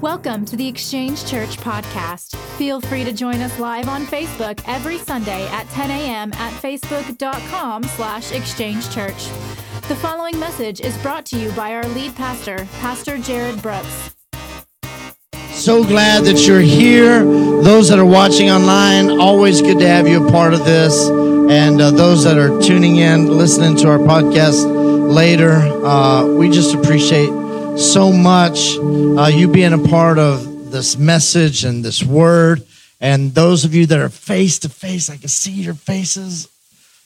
[0.00, 2.36] Welcome to the Exchange Church podcast.
[2.58, 6.32] Feel free to join us live on Facebook every Sunday at 10 a.m.
[6.34, 9.28] at facebook.com slash exchange church.
[9.88, 14.14] The following message is brought to you by our lead pastor, Pastor Jared Brooks.
[15.52, 17.24] So glad that you're here.
[17.24, 21.08] Those that are watching online, always good to have you a part of this.
[21.08, 24.64] And uh, those that are tuning in, listening to our podcast
[25.08, 27.30] later, uh, we just appreciate
[27.76, 32.64] so much uh, you being a part of this message and this word.
[33.00, 36.48] And those of you that are face to face, I can see your faces.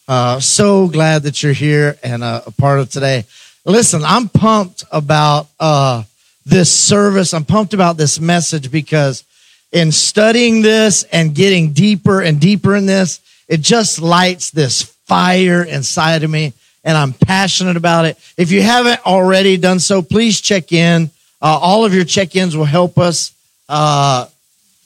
[0.07, 3.25] Uh, so glad that you're here and uh, a part of today.
[3.65, 6.05] Listen, I'm pumped about uh,
[6.45, 7.33] this service.
[7.33, 9.25] I'm pumped about this message because
[9.73, 15.63] in studying this and getting deeper and deeper in this, it just lights this fire
[15.63, 16.53] inside of me
[16.89, 18.17] and I'm passionate about it.
[18.39, 21.11] If you haven't already done so, please check in.
[21.43, 23.33] Uh, all of your check ins will help us
[23.69, 24.25] uh,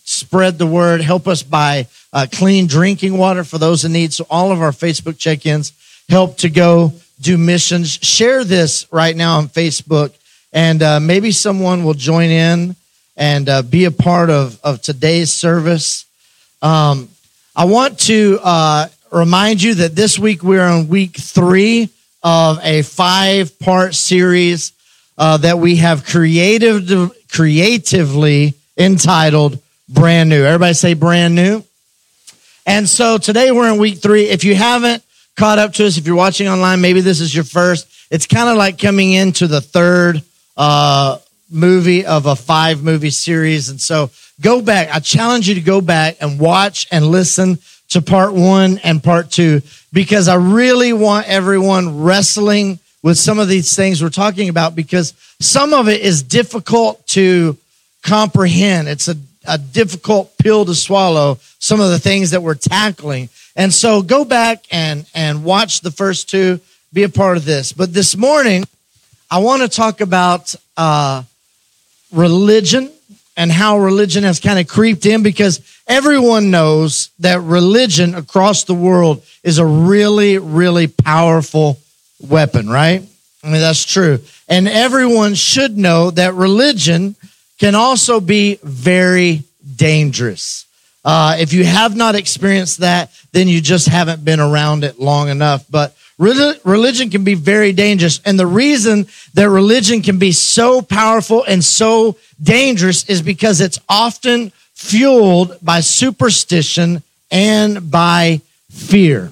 [0.03, 4.13] spread the word, help us buy uh, clean drinking water for those in need.
[4.13, 5.73] So, all of our Facebook check ins
[6.09, 7.93] help to go do missions.
[8.03, 10.13] Share this right now on Facebook,
[10.53, 12.75] and uh, maybe someone will join in
[13.17, 16.05] and uh, be a part of, of today's service.
[16.63, 17.11] Um,
[17.55, 21.91] I want to uh, remind you that this week we're on week three
[22.23, 24.73] of a five part series
[25.19, 30.45] uh, that we have creative, creatively entitled Brand New.
[30.45, 31.63] Everybody say brand new.
[32.65, 34.25] And so today we're in week three.
[34.29, 35.03] If you haven't
[35.37, 37.89] caught up to us, if you're watching online, maybe this is your first.
[38.11, 40.23] It's kind of like coming into the third
[40.57, 41.19] uh,
[41.51, 43.69] movie of a five movie series.
[43.69, 44.95] And so go back.
[44.95, 47.59] I challenge you to go back and watch and listen
[47.93, 49.63] to part one and part two
[49.93, 55.15] because I really want everyone wrestling with some of these things we're talking about because
[55.41, 57.57] some of it is difficult to
[58.03, 58.89] comprehend.
[58.89, 63.29] It's a, a difficult pill to swallow, some of the things that we're tackling.
[63.57, 66.61] And so go back and, and watch the first two,
[66.93, 67.73] be a part of this.
[67.73, 68.65] But this morning,
[69.31, 71.25] I want to talk about uh,
[72.13, 72.91] religion
[73.37, 78.75] and how religion has kind of creeped in because everyone knows that religion across the
[78.75, 81.79] world is a really, really powerful
[82.21, 83.03] weapon, right?
[83.43, 84.21] I mean, that's true.
[84.49, 87.17] And everyone should know that religion
[87.59, 89.45] can also be very
[89.77, 90.67] dangerous.
[91.05, 95.29] Uh, if you have not experienced that, then you just haven't been around it long
[95.29, 95.65] enough.
[95.69, 98.21] But religion can be very dangerous.
[98.25, 103.81] And the reason that religion can be so powerful and so dangerous is because it's
[103.89, 108.41] often fueled by superstition and by
[108.71, 109.31] fear.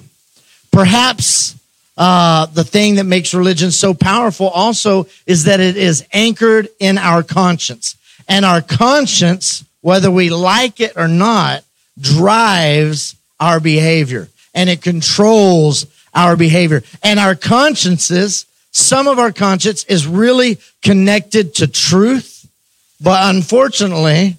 [0.71, 1.55] Perhaps
[1.97, 6.97] uh, the thing that makes religion so powerful also is that it is anchored in
[6.97, 7.95] our conscience.
[8.27, 11.63] And our conscience, whether we like it or not,
[11.99, 16.83] drives our behavior and it controls our behavior.
[17.03, 22.47] And our consciences, some of our conscience is really connected to truth,
[22.99, 24.37] but unfortunately,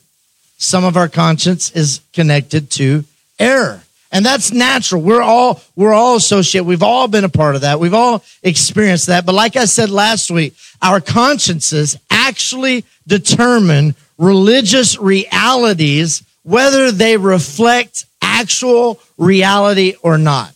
[0.59, 3.05] some of our conscience is connected to
[3.38, 3.83] error.
[4.12, 5.00] And that's natural.
[5.00, 6.66] We're all, we're all associated.
[6.66, 7.81] We've all been a part of that.
[7.81, 9.25] We've all experienced that.
[9.25, 18.04] But like I said last week, our consciences actually determine religious realities, whether they reflect
[18.21, 20.54] actual reality or not.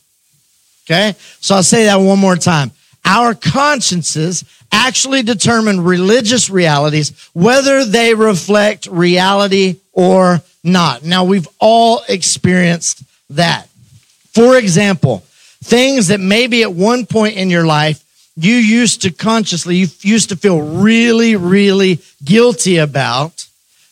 [0.86, 1.14] Okay.
[1.40, 2.70] So I'll say that one more time.
[3.04, 11.04] Our consciences actually determine religious realities, whether they reflect reality or not.
[11.04, 13.68] Now, we've all experienced that.
[14.32, 15.24] For example,
[15.62, 18.02] things that maybe at one point in your life
[18.36, 23.46] you used to consciously, you used to feel really, really guilty about,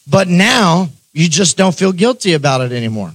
[0.07, 3.13] but now you just don't feel guilty about it anymore.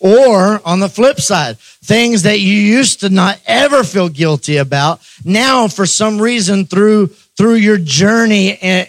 [0.00, 5.00] Or on the flip side, things that you used to not ever feel guilty about,
[5.24, 8.86] now for some reason through through your journey in,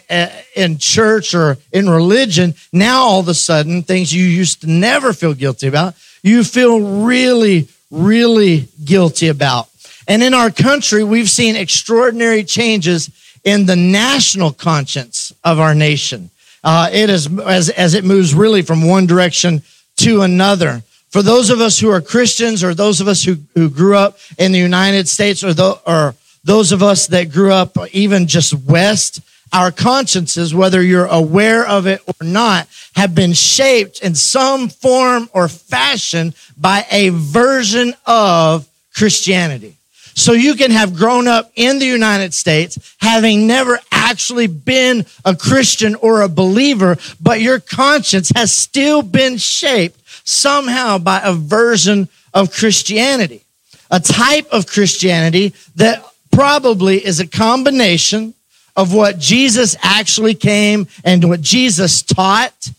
[0.55, 5.13] in, church or in religion, now all of a sudden things you used to never
[5.13, 9.69] feel guilty about, you feel really, really guilty about.
[10.07, 13.11] And in our country, we've seen extraordinary changes
[13.43, 16.31] in the national conscience of our nation.
[16.63, 19.61] Uh, it is as, as it moves really from one direction
[19.97, 23.69] to another for those of us who are Christians or those of us who, who
[23.69, 27.77] grew up in the United States or, the, or those of us that grew up
[27.91, 29.21] even just west,
[29.51, 35.29] our consciences, whether you're aware of it or not, have been shaped in some form
[35.33, 39.75] or fashion by a version of Christianity.
[40.13, 45.35] So you can have grown up in the United States, having never actually been a
[45.35, 52.09] Christian or a believer, but your conscience has still been shaped somehow by a version
[52.33, 53.43] of Christianity,
[53.91, 58.33] a type of Christianity that probably is a combination
[58.75, 62.69] of what Jesus actually came and what Jesus taught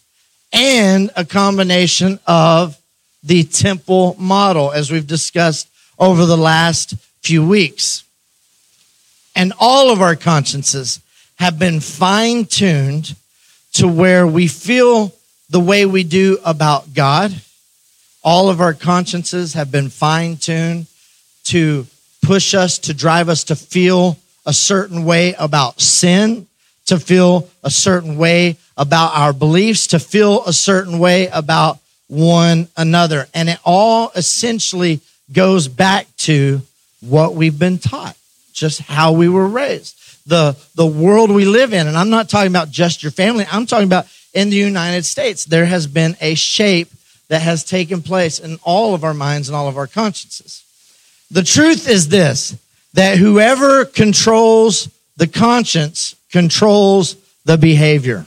[0.52, 2.80] and a combination of
[3.22, 8.04] the temple model as we've discussed over the last few weeks.
[9.36, 11.00] And all of our consciences
[11.36, 13.14] have been fine tuned
[13.74, 15.12] to where we feel
[15.50, 17.34] the way we do about God.
[18.22, 20.86] All of our consciences have been fine tuned
[21.44, 21.86] to
[22.22, 24.16] push us, to drive us to feel
[24.46, 26.46] a certain way about sin,
[26.86, 32.68] to feel a certain way about our beliefs, to feel a certain way about one
[32.76, 33.26] another.
[33.34, 35.00] And it all essentially
[35.32, 36.62] goes back to
[37.00, 38.16] what we've been taught,
[38.52, 39.96] just how we were raised,
[40.26, 41.86] the, the world we live in.
[41.86, 43.46] And I'm not talking about just your family.
[43.50, 45.44] I'm talking about in the United States.
[45.44, 46.90] There has been a shape
[47.28, 50.64] that has taken place in all of our minds and all of our consciences.
[51.30, 52.56] The truth is this,
[52.94, 58.26] that whoever controls the conscience controls the behavior.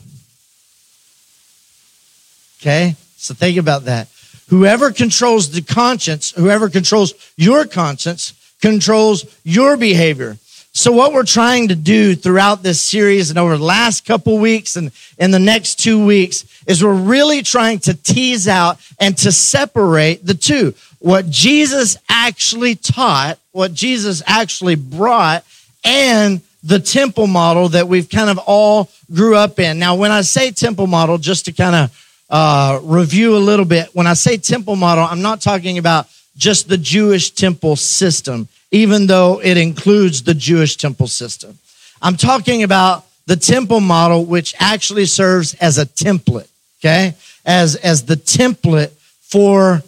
[2.62, 2.96] Okay?
[3.18, 4.08] So think about that.
[4.50, 10.38] Whoever controls the conscience, whoever controls your conscience, controls your behavior.
[10.76, 14.76] So what we're trying to do throughout this series and over the last couple weeks
[14.76, 19.32] and in the next two weeks is we're really trying to tease out and to
[19.32, 20.74] separate the two.
[20.98, 25.46] What Jesus actually taught, what Jesus actually brought,
[25.84, 29.78] and the temple model that we've kind of all grew up in.
[29.78, 33.94] Now, when I say temple model, just to kind of uh, review a little bit,
[33.94, 39.06] when I say temple model, I'm not talking about just the Jewish temple system even
[39.06, 41.60] though it includes the Jewish temple system.
[42.02, 46.50] I'm talking about the temple model, which actually serves as a template,
[46.82, 47.14] okay?
[47.46, 48.92] As, as the template
[49.22, 49.84] for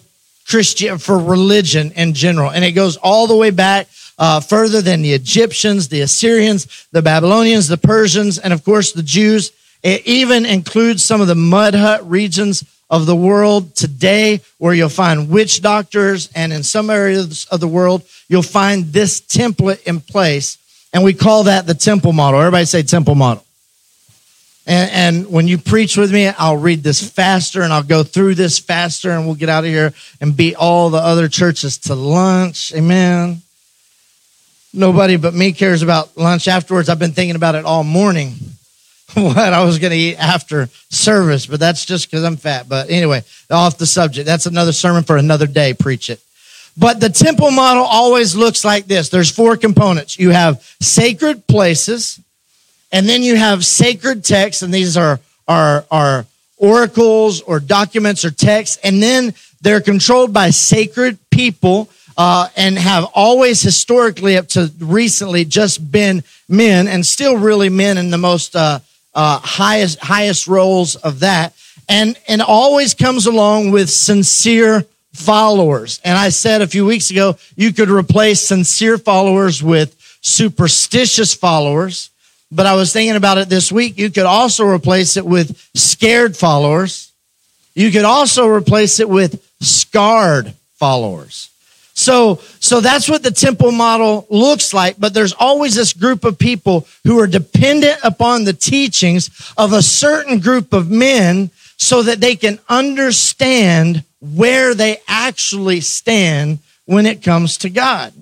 [0.48, 2.52] Christian, for religion in general.
[2.52, 3.88] And it goes all the way back
[4.20, 9.04] uh, further than the Egyptians, the Assyrians, the Babylonians, the Persians, and of course the
[9.04, 9.52] Jews.
[9.82, 14.90] It even includes some of the mud hut regions of the world today where you'll
[14.90, 20.00] find witch doctors and in some areas of the world you'll find this template in
[20.00, 20.58] place.
[20.94, 22.40] And we call that the temple model.
[22.40, 23.44] Everybody say temple model.
[24.68, 28.34] And, and, when you preach with me i'll read this faster and i'll go through
[28.34, 31.96] this faster and we'll get out of here and beat all the other churches to
[31.96, 32.74] lunch.
[32.74, 33.42] Amen.
[34.74, 36.48] Nobody but me cares about lunch.
[36.48, 38.55] Afterwards i've been thinking about it all morning
[39.14, 42.68] what I was going to eat after service, but that's just because I'm fat.
[42.68, 44.26] But anyway, off the subject.
[44.26, 45.74] That's another sermon for another day.
[45.74, 46.20] Preach it.
[46.78, 49.10] But the temple model always looks like this.
[49.10, 50.20] There's four components.
[50.20, 52.20] You have sacred places,
[52.92, 56.26] and then you have sacred texts, and these are, are, are
[56.58, 63.06] oracles or documents or texts, and then they're controlled by sacred people uh, and have
[63.14, 68.56] always historically up to recently just been men and still really men in the most
[68.56, 68.80] uh,
[69.16, 71.56] uh, highest highest roles of that,
[71.90, 76.02] and and always comes along with sincere followers.
[76.04, 82.10] And I said a few weeks ago, you could replace sincere followers with superstitious followers.
[82.52, 83.98] But I was thinking about it this week.
[83.98, 87.12] You could also replace it with scared followers.
[87.74, 91.50] You could also replace it with scarred followers.
[91.96, 95.00] So, so that's what the temple model looks like.
[95.00, 99.82] But there's always this group of people who are dependent upon the teachings of a
[99.82, 107.24] certain group of men so that they can understand where they actually stand when it
[107.24, 108.14] comes to God.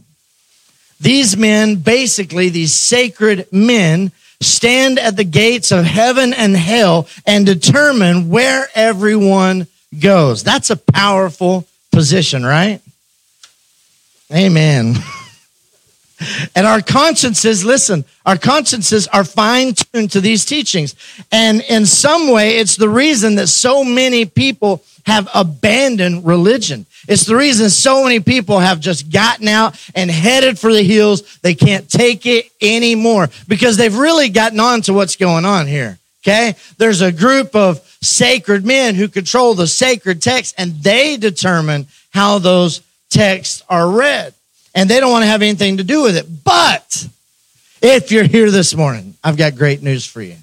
[1.01, 7.45] These men, basically, these sacred men, stand at the gates of heaven and hell and
[7.45, 9.67] determine where everyone
[9.99, 10.43] goes.
[10.43, 12.81] That's a powerful position, right?
[14.31, 14.95] Amen.
[16.55, 20.95] And our consciences, listen, our consciences are fine tuned to these teachings.
[21.31, 26.85] And in some way, it's the reason that so many people have abandoned religion.
[27.07, 31.39] It's the reason so many people have just gotten out and headed for the hills.
[31.39, 35.99] They can't take it anymore because they've really gotten on to what's going on here.
[36.21, 36.55] Okay.
[36.77, 42.39] There's a group of sacred men who control the sacred text and they determine how
[42.39, 42.81] those
[43.13, 44.33] texts are read.
[44.75, 46.25] And they don't want to have anything to do with it.
[46.43, 47.07] But
[47.81, 50.35] if you're here this morning, I've got great news for you.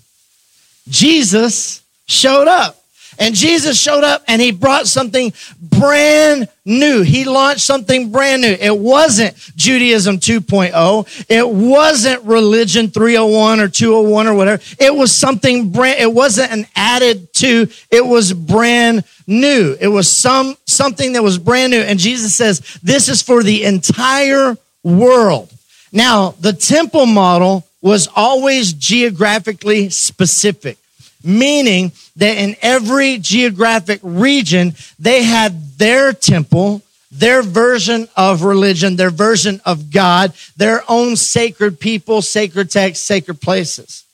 [0.89, 2.77] Jesus showed up.
[3.19, 7.03] And Jesus showed up and he brought something brand new.
[7.03, 8.57] He launched something brand new.
[8.59, 11.27] It wasn't Judaism 2.0.
[11.29, 14.63] It wasn't religion 301 or 201 or whatever.
[14.79, 19.77] It was something brand, it wasn't an added to, it was brand new.
[19.79, 21.81] It was some, something that was brand new.
[21.81, 25.53] And Jesus says, this is for the entire world.
[25.93, 30.79] Now, the temple model was always geographically specific
[31.25, 39.11] meaning that in every geographic region, they had their temple, their version of religion, their
[39.11, 44.05] version of God, their own sacred people, sacred texts, sacred places.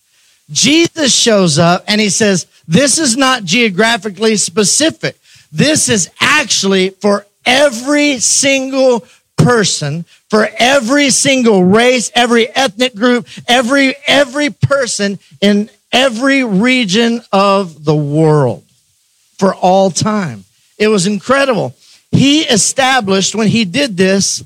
[0.50, 5.16] Jesus shows up and he says, This is not geographically specific.
[5.52, 13.94] This is actually for every single person, for every single race, every ethnic group, every,
[14.06, 18.64] every person in every region of the world
[19.38, 20.44] for all time.
[20.78, 21.74] It was incredible.
[22.10, 24.44] He established when he did this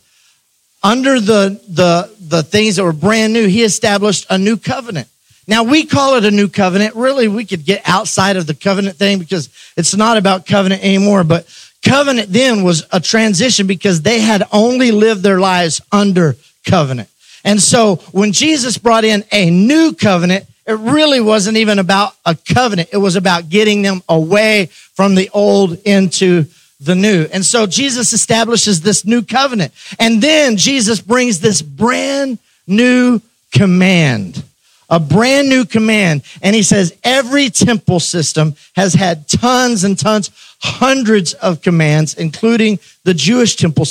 [0.82, 5.08] under the, the, the things that were brand new, he established a new covenant.
[5.50, 6.94] Now we call it a new covenant.
[6.94, 11.24] Really, we could get outside of the covenant thing because it's not about covenant anymore.
[11.24, 11.46] But
[11.84, 17.08] covenant then was a transition because they had only lived their lives under covenant.
[17.44, 22.36] And so when Jesus brought in a new covenant, it really wasn't even about a
[22.36, 22.90] covenant.
[22.92, 26.44] It was about getting them away from the old into
[26.78, 27.26] the new.
[27.32, 29.72] And so Jesus establishes this new covenant.
[29.98, 32.38] And then Jesus brings this brand
[32.68, 33.20] new
[33.52, 34.44] command,
[34.90, 36.22] a brand new command.
[36.42, 40.30] And he says every temple system has had tons and tons,
[40.60, 43.86] hundreds of commands, including the Jewish temple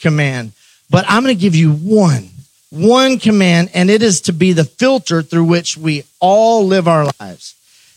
[0.00, 0.52] command.
[0.90, 2.30] But I'm going to give you one
[2.70, 7.06] one command, and it is to be the filter through which we all live our
[7.20, 7.56] lives.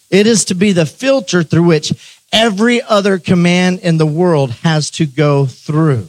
[0.09, 4.89] It is to be the filter through which every other command in the world has
[4.91, 6.07] to go through.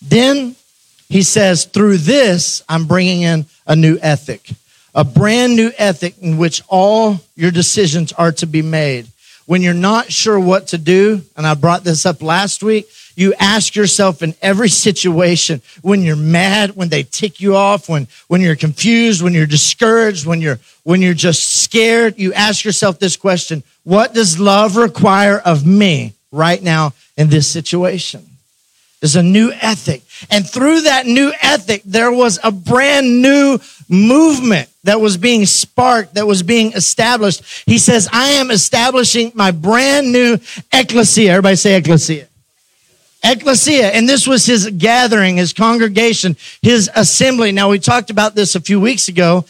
[0.00, 0.54] Then
[1.08, 4.50] he says, through this, I'm bringing in a new ethic,
[4.94, 9.06] a brand new ethic in which all your decisions are to be made.
[9.46, 12.86] When you're not sure what to do, and I brought this up last week,
[13.16, 18.08] you ask yourself in every situation when you're mad, when they tick you off, when,
[18.28, 22.98] when you're confused, when you're discouraged, when you're, when you're just scared, you ask yourself
[22.98, 23.62] this question.
[23.84, 28.33] What does love require of me right now in this situation?
[29.04, 30.02] There's a new ethic.
[30.30, 36.14] And through that new ethic, there was a brand new movement that was being sparked,
[36.14, 37.44] that was being established.
[37.66, 40.38] He says, I am establishing my brand new
[40.72, 41.32] ecclesia.
[41.32, 42.28] Everybody say ecclesia
[43.22, 43.88] ecclesia.
[43.88, 47.52] And this was his gathering, his congregation, his assembly.
[47.52, 49.44] Now, we talked about this a few weeks ago.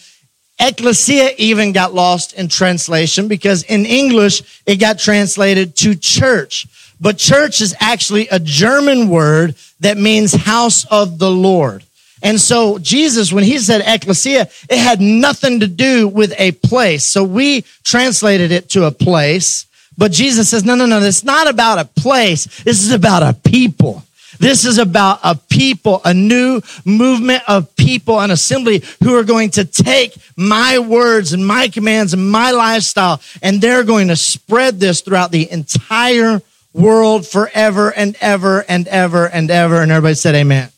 [0.58, 6.66] Ecclesia even got lost in translation because in English, it got translated to church.
[7.00, 11.84] But church is actually a German word that means house of the Lord.
[12.22, 17.04] And so Jesus, when he said ecclesia, it had nothing to do with a place.
[17.04, 19.66] So we translated it to a place.
[19.98, 22.46] But Jesus says, no, no, no, it's not about a place.
[22.62, 24.02] This is about a people.
[24.38, 29.50] This is about a people, a new movement of people, an assembly who are going
[29.50, 34.80] to take my words and my commands and my lifestyle, and they're going to spread
[34.80, 36.42] this throughout the entire
[36.74, 39.80] world forever and ever and ever and ever.
[39.80, 40.70] And everybody said, Amen.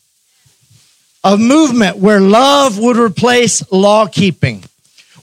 [1.25, 4.63] A movement where love would replace law keeping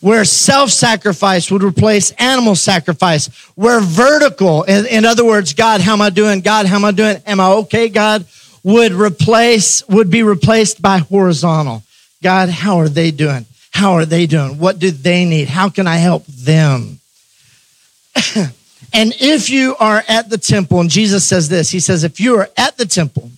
[0.03, 5.93] where self sacrifice would replace animal sacrifice, where vertical, in, in, other words, God, how
[5.93, 6.41] am I doing?
[6.41, 7.21] God, how am I doing?
[7.25, 7.87] Am I okay?
[7.87, 8.25] God
[8.63, 11.83] would replace, would be replaced by horizontal.
[12.21, 13.45] God, how are they doing?
[13.71, 14.59] How are they doing?
[14.59, 15.47] What do they need?
[15.47, 16.99] How can I help them?
[18.93, 22.37] and if you are at the temple, and Jesus says this, he says, if you
[22.37, 23.31] are at the temple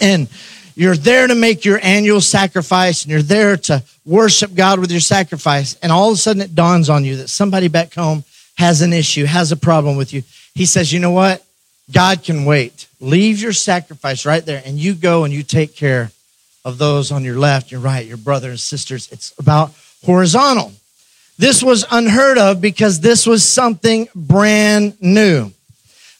[0.00, 0.28] and
[0.74, 5.00] you're there to make your annual sacrifice and you're there to worship God with your
[5.00, 5.76] sacrifice.
[5.82, 8.24] And all of a sudden it dawns on you that somebody back home
[8.56, 10.22] has an issue, has a problem with you.
[10.54, 11.44] He says, you know what?
[11.92, 12.86] God can wait.
[13.00, 16.10] Leave your sacrifice right there and you go and you take care
[16.64, 19.10] of those on your left, your right, your brothers and sisters.
[19.10, 19.72] It's about
[20.04, 20.72] horizontal.
[21.42, 25.50] This was unheard of because this was something brand new.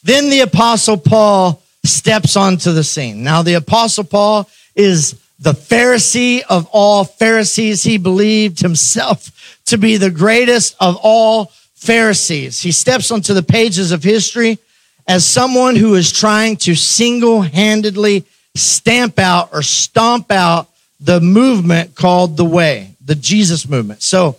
[0.02, 3.22] Then the apostle Paul steps onto the scene.
[3.22, 7.84] Now, the apostle Paul is the Pharisee of all Pharisees.
[7.84, 12.60] He believed himself to be the greatest of all Pharisees.
[12.60, 14.58] He steps onto the pages of history
[15.06, 18.24] as someone who is trying to single handedly
[18.56, 24.02] stamp out or stomp out the movement called the way, the Jesus movement.
[24.02, 24.36] So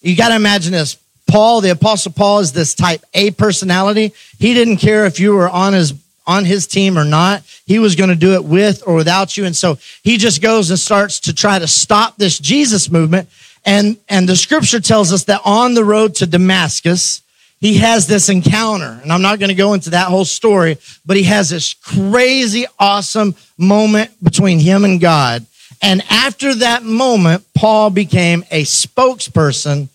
[0.00, 0.96] you got to imagine this.
[1.26, 4.14] Paul, the apostle Paul is this type A personality.
[4.38, 5.94] He didn't care if you were on his
[6.26, 7.42] on his team or not.
[7.66, 9.46] He was going to do it with or without you.
[9.46, 13.30] And so he just goes and starts to try to stop this Jesus movement.
[13.64, 17.22] And, and the scripture tells us that on the road to Damascus,
[17.60, 19.00] he has this encounter.
[19.02, 22.66] And I'm not going to go into that whole story, but he has this crazy,
[22.78, 25.46] awesome moment between him and God.
[25.82, 29.88] And after that moment, Paul became a spokesperson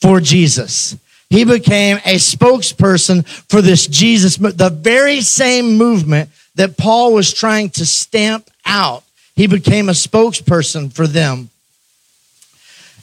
[0.00, 0.96] for Jesus.
[1.30, 7.70] He became a spokesperson for this Jesus, the very same movement that Paul was trying
[7.70, 9.02] to stamp out.
[9.34, 11.48] He became a spokesperson for them.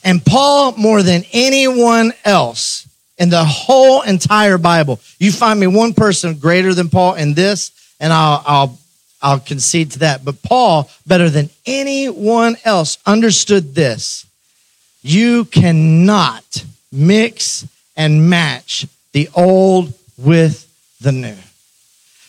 [0.03, 5.93] And Paul, more than anyone else in the whole entire Bible, you find me one
[5.93, 8.77] person greater than Paul in this, and I'll, I'll,
[9.21, 10.23] I'll concede to that.
[10.23, 14.25] But Paul, better than anyone else, understood this.
[15.01, 20.67] You cannot mix and match the old with
[21.01, 21.35] the new.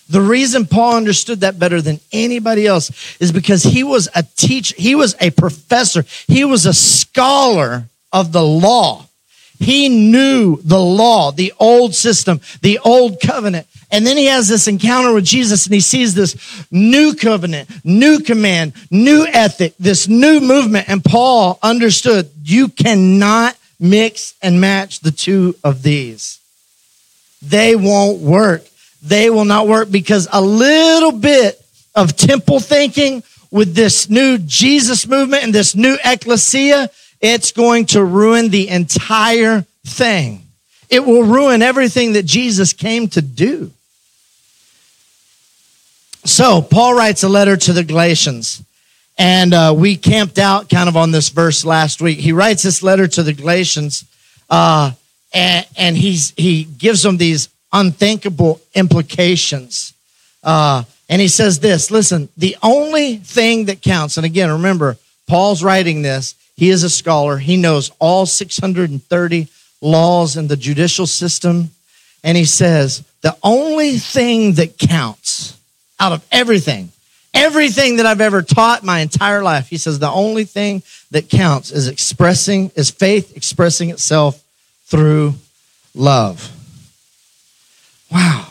[0.08, 4.74] The reason Paul understood that better than anybody else is because he was a teacher,
[4.76, 9.06] he was a professor, he was a scholar of the law.
[9.60, 13.66] He knew the law, the old system, the old covenant.
[13.92, 18.20] And then he has this encounter with Jesus and he sees this new covenant, new
[18.20, 20.88] command, new ethic, this new movement.
[20.88, 26.40] And Paul understood you cannot mix and match the two of these.
[27.42, 28.64] They won't work.
[29.02, 31.62] They will not work because a little bit
[31.94, 36.88] of temple thinking with this new Jesus movement and this new ecclesia,
[37.20, 40.42] it's going to ruin the entire thing.
[40.88, 43.70] It will ruin everything that Jesus came to do.
[46.24, 48.62] So, Paul writes a letter to the Galatians.
[49.16, 52.18] And uh, we camped out kind of on this verse last week.
[52.18, 54.04] He writes this letter to the Galatians,
[54.48, 54.92] uh,
[55.34, 59.92] and, and he's, he gives them these unthinkable implications.
[60.42, 64.96] Uh, and he says this listen, the only thing that counts, and again, remember,
[65.26, 66.34] Paul's writing this.
[66.60, 67.38] He is a scholar.
[67.38, 69.48] He knows all 630
[69.80, 71.70] laws in the judicial system.
[72.22, 75.58] And he says, the only thing that counts
[75.98, 76.92] out of everything
[77.32, 81.70] Everything that I've ever taught my entire life, he says, the only thing that counts
[81.70, 84.42] is expressing, is faith expressing itself
[84.86, 85.34] through
[85.94, 86.50] love.
[88.10, 88.48] Wow.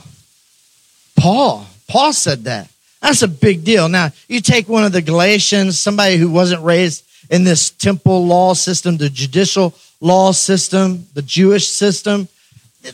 [1.17, 2.69] Paul, Paul said that.
[3.01, 3.89] That's a big deal.
[3.89, 8.53] Now, you take one of the Galatians, somebody who wasn't raised in this temple law
[8.53, 12.27] system, the judicial law system, the Jewish system.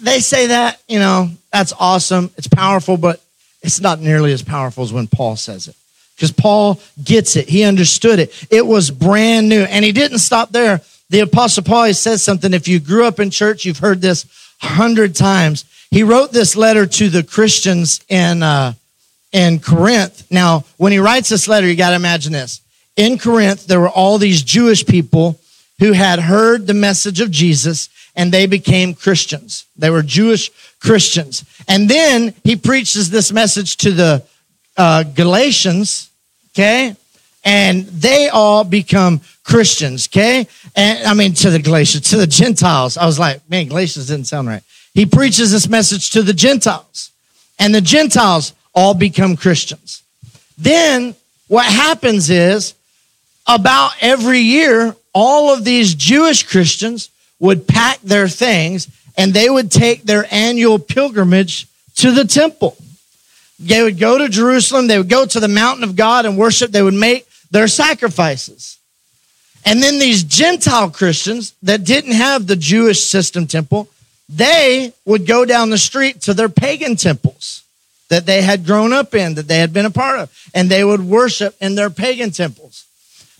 [0.01, 2.31] They say that, you know, that's awesome.
[2.37, 3.21] It's powerful, but
[3.61, 5.75] it's not nearly as powerful as when Paul says it.
[6.15, 7.49] Because Paul gets it.
[7.49, 8.47] He understood it.
[8.49, 9.63] It was brand new.
[9.63, 10.81] And he didn't stop there.
[11.09, 12.53] The apostle Paul says something.
[12.53, 14.25] If you grew up in church, you've heard this
[14.61, 15.65] a hundred times.
[15.91, 18.73] He wrote this letter to the Christians in, uh,
[19.31, 20.25] in Corinth.
[20.31, 22.61] Now, when he writes this letter, you got to imagine this.
[22.95, 25.39] In Corinth, there were all these Jewish people
[25.79, 29.65] who had heard the message of Jesus and they became Christians.
[29.75, 31.43] They were Jewish Christians.
[31.67, 34.23] And then he preaches this message to the
[34.77, 36.09] uh, Galatians,
[36.53, 36.95] okay?
[37.43, 40.47] And they all become Christians, okay?
[40.75, 42.97] And I mean, to the Galatians, to the Gentiles.
[42.97, 44.63] I was like, man, Galatians didn't sound right.
[44.93, 47.11] He preaches this message to the Gentiles,
[47.59, 50.03] and the Gentiles all become Christians.
[50.57, 51.15] Then
[51.49, 52.74] what happens is
[53.47, 59.71] about every year, all of these Jewish Christians would pack their things and they would
[59.71, 62.77] take their annual pilgrimage to the temple.
[63.59, 66.71] They would go to Jerusalem, they would go to the mountain of God and worship,
[66.71, 68.77] they would make their sacrifices.
[69.63, 73.87] And then these Gentile Christians that didn't have the Jewish system temple,
[74.27, 77.63] they would go down the street to their pagan temples
[78.09, 80.83] that they had grown up in, that they had been a part of, and they
[80.83, 82.84] would worship in their pagan temples.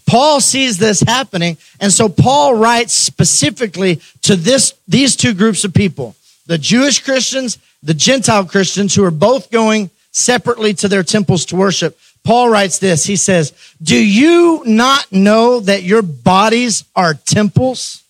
[0.06, 5.74] Paul sees this happening, and so Paul writes specifically to this, these two groups of
[5.74, 6.15] people
[6.48, 11.56] the Jewish Christians, the Gentile Christians, who are both going separately to their temples to
[11.56, 11.98] worship.
[12.24, 18.04] Paul writes this He says, Do you not know that your bodies are temples?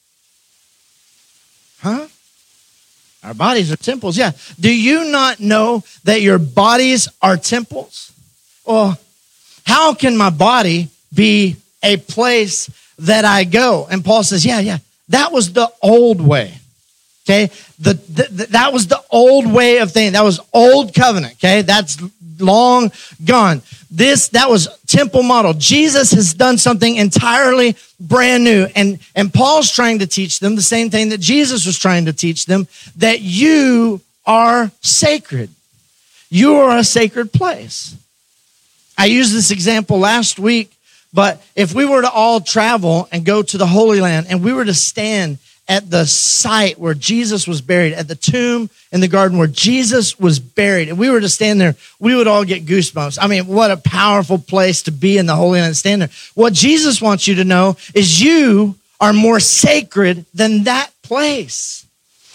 [1.80, 2.08] Huh?
[3.24, 4.32] Our bodies are temples, yeah.
[4.60, 8.14] Do you not know that your bodies are temples?
[8.66, 9.00] Well,
[9.66, 11.56] how can my body be
[11.86, 12.70] a place
[13.00, 13.88] that I go.
[13.90, 16.54] And Paul says, yeah, yeah, that was the old way.
[17.24, 17.50] Okay.
[17.80, 20.14] The, the, the, that was the old way of thinking.
[20.14, 21.34] That was old covenant.
[21.34, 21.64] Okay.
[21.64, 21.98] That's
[22.40, 22.92] long
[23.24, 23.62] gone.
[23.90, 25.54] This, that was temple model.
[25.54, 28.68] Jesus has done something entirely brand new.
[28.76, 32.14] And, and Paul's trying to teach them the same thing that Jesus was trying to
[32.14, 32.68] teach them
[32.98, 35.50] that you are sacred.
[36.30, 37.96] You are a sacred place.
[38.98, 40.72] I used this example last week,
[41.16, 44.52] but if we were to all travel and go to the Holy Land and we
[44.52, 49.08] were to stand at the site where Jesus was buried, at the tomb in the
[49.08, 52.66] garden where Jesus was buried, and we were to stand there, we would all get
[52.66, 53.18] goosebumps.
[53.20, 56.10] I mean, what a powerful place to be in the Holy Land and stand there.
[56.36, 61.88] What Jesus wants you to know is you are more sacred than that place.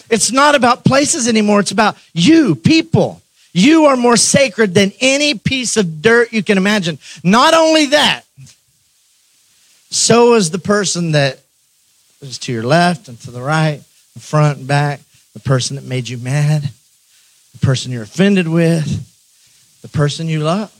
[0.09, 1.61] It's not about places anymore.
[1.61, 3.21] It's about you, people.
[3.53, 6.99] You are more sacred than any piece of dirt you can imagine.
[7.23, 8.23] Not only that,
[9.91, 11.39] so is the person that
[12.21, 13.81] is to your left and to the right,
[14.13, 15.01] the front and back,
[15.33, 16.63] the person that made you mad,
[17.51, 18.85] the person you're offended with,
[19.81, 20.71] the person you love.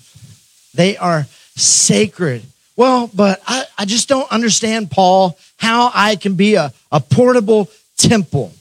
[0.74, 2.43] They are sacred.
[2.78, 7.69] Well, but I, I just don't understand, Paul, how I can be a, a portable
[7.97, 8.54] temple.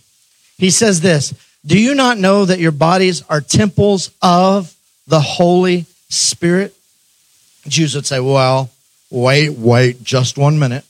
[0.59, 1.33] He says this
[1.65, 4.75] Do you not know that your bodies are temples of
[5.07, 6.75] the Holy Spirit?
[7.69, 8.69] Jews would say, Well,
[9.11, 10.85] wait, wait, just one minute.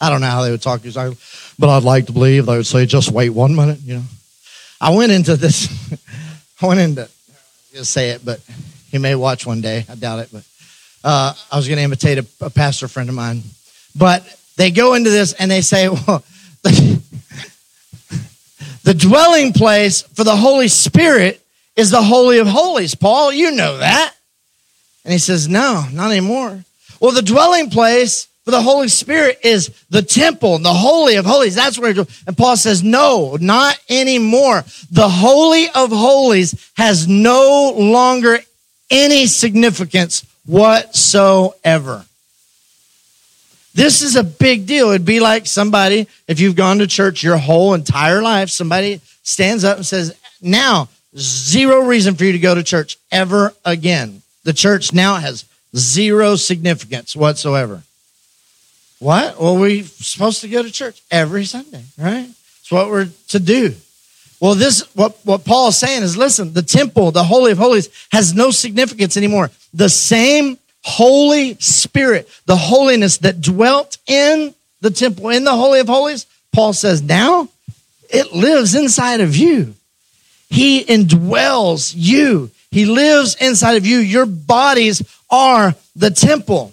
[0.00, 1.16] I don't know how they would talk to you,
[1.58, 4.04] but I'd like to believe they would say, just wait one minute, you know.
[4.80, 5.68] I went into this,
[6.62, 7.08] I went into,
[7.72, 8.40] just say it, but
[8.90, 9.86] he may watch one day.
[9.88, 10.44] I doubt it, but
[11.02, 13.42] uh, I was going to imitate a, a, pastor friend of mine.
[13.94, 14.22] But
[14.56, 16.22] they go into this and they say, well,
[16.62, 17.00] the,
[18.84, 21.40] the dwelling place for the Holy Spirit
[21.74, 22.94] is the Holy of Holies.
[22.94, 24.14] Paul, you know that.
[25.04, 26.64] And he says, no, not anymore.
[27.00, 31.56] Well, the dwelling place for the Holy Spirit is the temple, the Holy of Holies.
[31.56, 31.92] That's where,
[32.26, 34.64] and Paul says, no, not anymore.
[34.90, 38.38] The Holy of Holies has no longer
[38.88, 42.04] any significance whatsoever.
[43.74, 44.90] This is a big deal.
[44.90, 49.64] It'd be like somebody, if you've gone to church your whole entire life, somebody stands
[49.64, 54.22] up and says, now, zero reason for you to go to church ever again.
[54.44, 55.44] The church now has
[55.76, 57.82] zero significance whatsoever.
[58.98, 59.40] What?
[59.40, 62.28] Well, we're supposed to go to church every Sunday, right?
[62.60, 63.74] It's what we're to do.
[64.40, 67.88] Well, this what, what Paul is saying is listen, the temple, the Holy of Holies,
[68.12, 69.50] has no significance anymore.
[69.72, 75.88] The same Holy Spirit, the holiness that dwelt in the temple, in the Holy of
[75.88, 77.48] Holies, Paul says, now
[78.08, 79.74] it lives inside of you.
[80.48, 82.50] He indwells you.
[82.70, 83.98] He lives inside of you.
[83.98, 86.72] Your bodies are the temple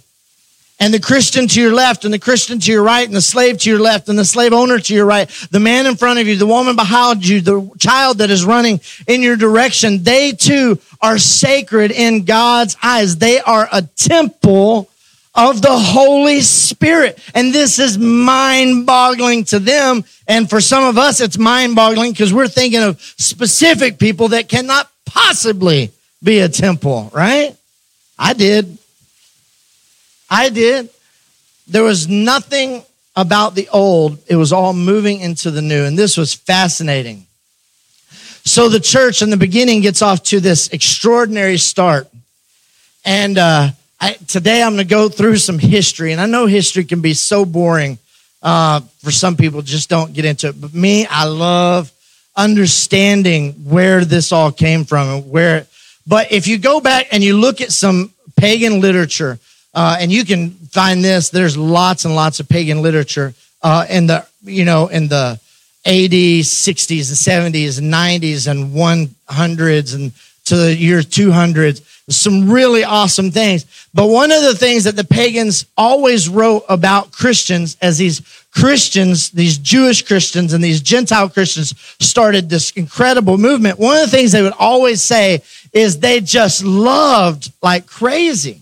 [0.80, 3.60] and the Christian to your left, and the Christian to your right, and the slave
[3.60, 6.28] to your left, and the slave owner to your right, the man in front of
[6.28, 10.78] you, the woman behind you, the child that is running in your direction, they too
[11.02, 13.16] are sacred in God's eyes.
[13.16, 14.90] They are a temple
[15.36, 17.18] of the Holy Spirit.
[17.34, 20.04] And this is mind boggling to them.
[20.28, 24.50] And for some of us, it's mind boggling because we're thinking of specific people that
[24.50, 27.56] cannot possibly be a temple, right?
[28.18, 28.78] I did.
[30.30, 30.90] I did.
[31.68, 32.84] There was nothing
[33.16, 35.86] about the old, it was all moving into the new.
[35.86, 37.26] And this was fascinating.
[38.44, 42.08] So the church in the beginning gets off to this extraordinary start.
[43.06, 43.70] And uh,
[44.02, 46.12] I, today I'm going to go through some history.
[46.12, 48.00] And I know history can be so boring
[48.42, 50.60] uh, for some people, just don't get into it.
[50.60, 51.92] But me, I love
[52.36, 55.68] understanding where this all came from and where.
[56.06, 59.40] But if you go back and you look at some pagan literature,
[59.74, 61.30] uh, and you can find this.
[61.30, 65.40] There's lots and lots of pagan literature uh, in the you know in the
[65.86, 70.12] 80s, 60s, and 70s, and 90s, and 100s, and
[70.46, 71.82] to the year 200s.
[72.10, 73.66] Some really awesome things.
[73.94, 79.32] But one of the things that the pagans always wrote about Christians as these Christians,
[79.32, 83.80] these Jewish Christians and these Gentile Christians started this incredible movement.
[83.80, 85.42] One of the things they would always say
[85.74, 88.62] is they just loved like crazy.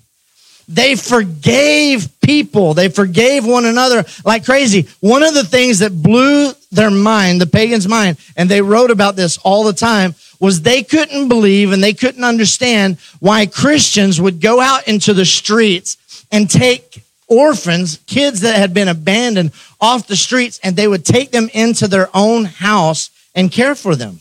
[0.68, 2.74] They forgave people.
[2.74, 4.88] They forgave one another like crazy.
[5.02, 9.18] One of the things that blew their mind, the pagans' mind, and they wrote about
[9.18, 14.40] this all the time, was they couldn't believe and they couldn't understand why Christians would
[14.40, 20.16] go out into the streets and take orphans, kids that had been abandoned off the
[20.16, 24.20] streets, and they would take them into their own house and care for them.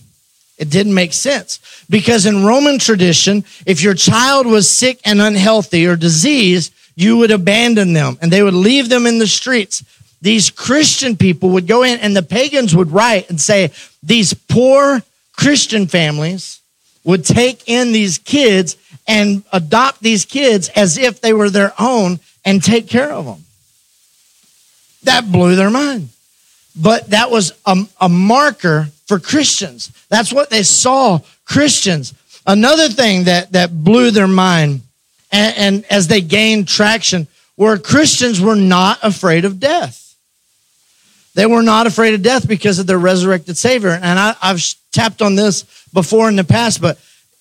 [0.61, 5.87] It didn't make sense because in Roman tradition, if your child was sick and unhealthy
[5.87, 9.83] or diseased, you would abandon them and they would leave them in the streets.
[10.20, 15.03] These Christian people would go in and the pagans would write and say, these poor
[15.33, 16.61] Christian families
[17.05, 18.77] would take in these kids
[19.09, 23.46] and adopt these kids as if they were their own and take care of them.
[25.05, 26.11] That blew their mind.
[26.76, 29.90] But that was a, a marker for Christians.
[30.09, 32.14] That's what they saw Christians.
[32.46, 34.83] Another thing that, that blew their mind
[35.33, 40.16] and, and as they gained traction were Christians were not afraid of death.
[41.35, 43.90] They were not afraid of death because of their resurrected Savior.
[43.90, 46.98] And I, I've tapped on this before in the past, but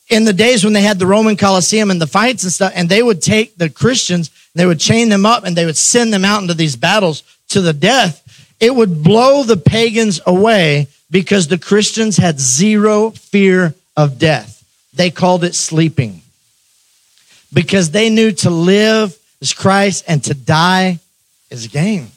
[0.10, 2.90] in the days when they had the Roman Colosseum and the fights and stuff, and
[2.90, 6.26] they would take the Christians, they would chain them up and they would send them
[6.26, 8.24] out into these battles to the death.
[8.60, 14.64] It would blow the pagans away because the Christians had zero fear of death.
[14.94, 16.22] They called it sleeping
[17.54, 21.00] because they knew to live is Christ and to die
[21.50, 22.08] is gain.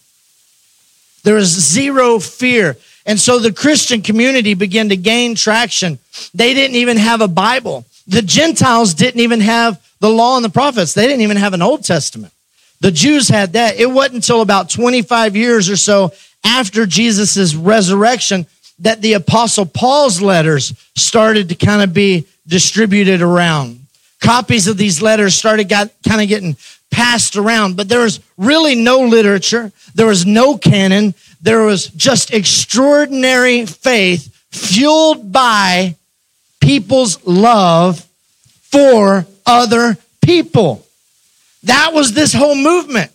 [1.25, 2.77] There was zero fear.
[3.07, 5.99] And so the Christian community began to gain traction.
[6.35, 7.85] They didn't even have a Bible.
[8.07, 10.95] The Gentiles didn't even have the law and the prophets.
[10.95, 12.33] They didn't even have an Old Testament.
[12.81, 13.77] The Jews had that.
[13.77, 16.13] It wasn't until about 25 years or so
[16.45, 18.47] after Jesus' resurrection
[18.81, 23.81] that the apostle Paul's letters started to kind of be distributed around.
[24.21, 26.57] Copies of these letters started got kind of getting
[26.91, 29.73] passed around, but there was really no literature.
[29.95, 31.15] There was no canon.
[31.41, 35.97] There was just extraordinary faith fueled by
[36.61, 38.07] people's love
[38.71, 40.87] for other people.
[41.65, 43.12] That was this whole movement.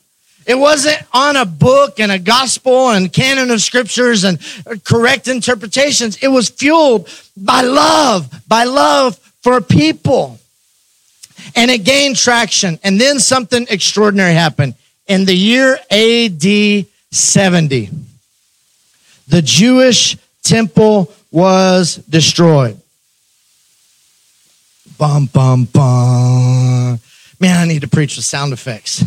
[0.48, 4.40] It wasn't on a book and a gospel and canon of scriptures and
[4.86, 6.18] correct interpretations.
[6.24, 10.40] It was fueled by love, by love for people.
[11.54, 12.80] And it gained traction.
[12.82, 14.76] And then something extraordinary happened.
[15.06, 17.90] In the year AD 70,
[19.28, 22.80] the Jewish temple was destroyed.
[24.98, 27.00] Bum, bum, bum.
[27.40, 29.04] Man, I need to preach with sound effects.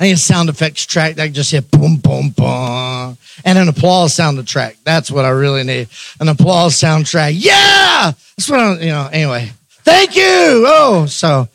[0.00, 3.18] I need a sound effects track that just hit boom, boom, boom.
[3.44, 4.76] And an applause sound track.
[4.84, 5.88] That's what I really need.
[6.20, 7.32] An applause soundtrack.
[7.34, 8.12] Yeah!
[8.36, 9.50] That's what I'm, you know, anyway.
[9.82, 10.64] Thank you.
[10.66, 11.48] Oh, so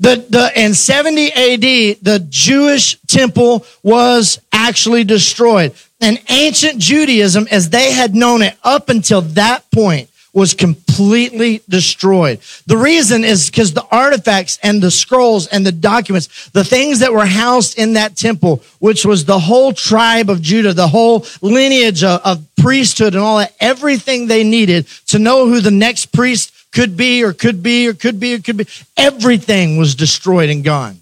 [0.00, 1.60] the, the, in 70 AD,
[2.02, 5.74] the Jewish temple was actually destroyed.
[6.00, 12.38] And ancient Judaism, as they had known it up until that point, was completely destroyed.
[12.66, 17.14] The reason is because the artifacts and the scrolls and the documents, the things that
[17.14, 22.04] were housed in that temple, which was the whole tribe of Judah, the whole lineage
[22.04, 26.52] of, of priesthood and all that, everything they needed to know who the next priest
[26.70, 28.66] could be or could be or could be or could be,
[28.98, 31.00] everything was destroyed and gone.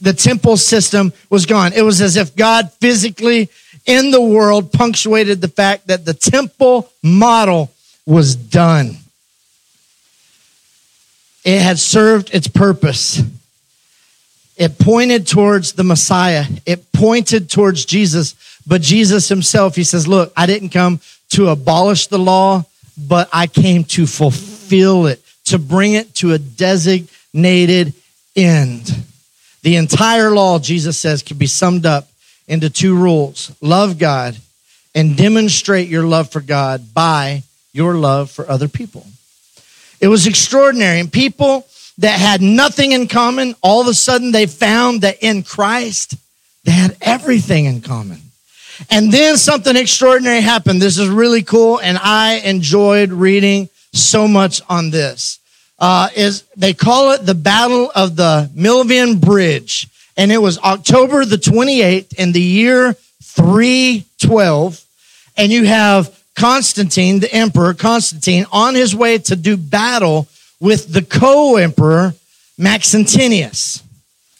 [0.00, 1.72] The temple system was gone.
[1.72, 3.48] It was as if God physically
[3.86, 7.72] in the world punctuated the fact that the temple model
[8.06, 8.96] was done.
[11.44, 13.22] It had served its purpose.
[14.56, 16.44] It pointed towards the Messiah.
[16.66, 18.34] It pointed towards Jesus.
[18.66, 22.64] But Jesus himself, he says, Look, I didn't come to abolish the law,
[22.96, 27.94] but I came to fulfill it, to bring it to a designated
[28.36, 29.04] end.
[29.62, 32.08] The entire law, Jesus says, can be summed up
[32.48, 34.36] into two rules love God
[34.94, 39.06] and demonstrate your love for God by your love for other people.
[40.00, 41.00] It was extraordinary.
[41.00, 41.66] And people
[41.98, 46.14] that had nothing in common, all of a sudden they found that in Christ,
[46.64, 48.20] they had everything in common.
[48.90, 50.82] And then something extraordinary happened.
[50.82, 51.78] This is really cool.
[51.80, 55.38] And I enjoyed reading so much on this.
[55.78, 59.88] Uh, is they call it the Battle of the Milvian Bridge.
[60.16, 64.84] And it was October the 28th in the year 312.
[65.36, 70.28] And you have Constantine, the emperor, Constantine, on his way to do battle
[70.60, 72.14] with the co emperor,
[72.58, 73.82] Maxentius.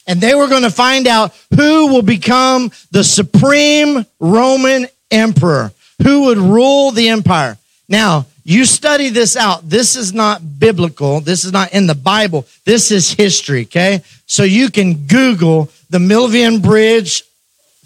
[0.07, 6.23] And they were going to find out who will become the supreme Roman emperor, who
[6.23, 7.59] would rule the empire.
[7.89, 9.69] Now, you study this out.
[9.69, 11.21] This is not biblical.
[11.21, 12.47] This is not in the Bible.
[12.65, 14.03] This is history, okay?
[14.27, 17.23] So you can Google the Milvian Bridge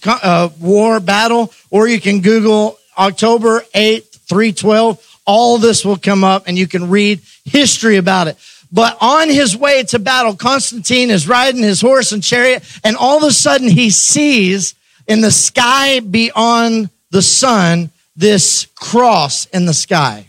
[0.06, 5.20] uh, war battle, or you can Google October 8th, 312.
[5.26, 8.36] All this will come up and you can read history about it.
[8.72, 13.16] But on his way to battle, Constantine is riding his horse and chariot, and all
[13.18, 14.74] of a sudden he sees
[15.06, 20.26] in the sky beyond the sun this cross in the sky.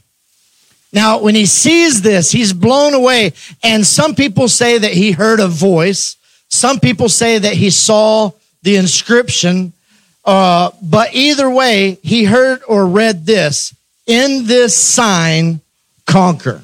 [0.93, 3.33] Now, when he sees this, he's blown away.
[3.63, 6.15] And some people say that he heard a voice.
[6.49, 8.31] Some people say that he saw
[8.63, 9.73] the inscription
[10.27, 13.73] uh, but either way, he heard or read this
[14.05, 15.61] in this sign,
[16.05, 16.61] conquer.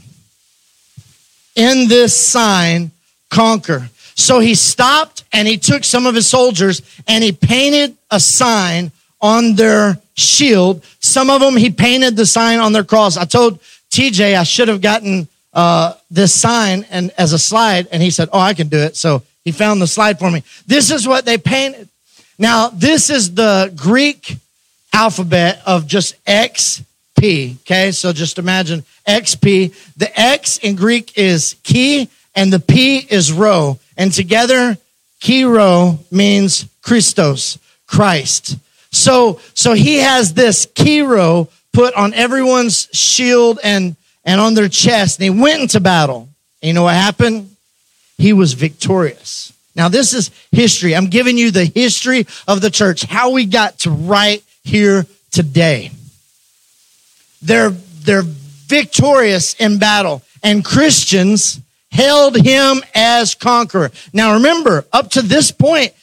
[1.56, 2.92] In this sign,
[3.32, 3.90] conquer.
[4.16, 8.92] So he stopped and he took some of his soldiers and he painted a sign
[9.22, 10.84] on their shield.
[11.00, 13.16] Some of them, he painted the sign on their cross.
[13.16, 13.60] I told
[13.92, 18.28] TJ I should have gotten uh, this sign and as a slide, and he said,
[18.34, 20.44] "Oh, I can do it." So he found the slide for me.
[20.66, 21.90] This is what they painted.
[22.38, 24.38] Now, this is the Greek
[24.92, 26.84] alphabet of just X
[27.18, 27.58] P.
[27.62, 29.74] Okay, so just imagine XP.
[29.96, 34.78] The X in Greek is chi, and the P is rho, and together,
[35.26, 38.58] chi rho means Christos, Christ.
[38.92, 44.70] So, so he has this chi rho put on everyone's shield and, and on their
[44.70, 45.20] chest.
[45.20, 46.30] And he went into battle.
[46.62, 47.56] And you know what happened?
[48.18, 49.53] He was victorious.
[49.76, 50.96] Now, this is history.
[50.96, 55.92] I'm giving you the history of the church, how we got to right here today.
[57.42, 61.60] They're, they're victorious in battle, and Christians
[61.92, 63.92] held him as conqueror.
[64.14, 65.94] Now, remember, up to this point,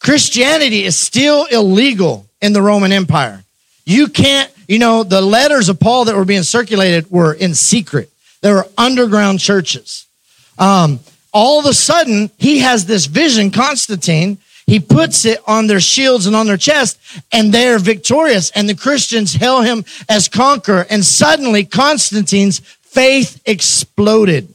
[0.00, 3.44] Christianity is still illegal in the Roman Empire.
[3.84, 8.10] You can't, you know, the letters of Paul that were being circulated were in secret.
[8.40, 10.06] They were underground churches.
[10.58, 11.00] Um,
[11.32, 14.38] all of a sudden, he has this vision, Constantine.
[14.66, 16.98] He puts it on their shields and on their chest,
[17.32, 18.50] and they're victorious.
[18.50, 20.86] And the Christians hail him as conqueror.
[20.88, 24.52] And suddenly, Constantine's faith exploded.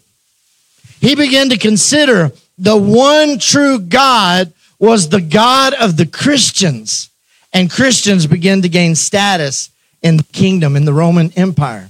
[1.01, 7.09] He began to consider the one true God was the God of the Christians
[7.55, 9.69] and Christians began to gain status
[10.01, 11.89] in the kingdom, in the Roman Empire.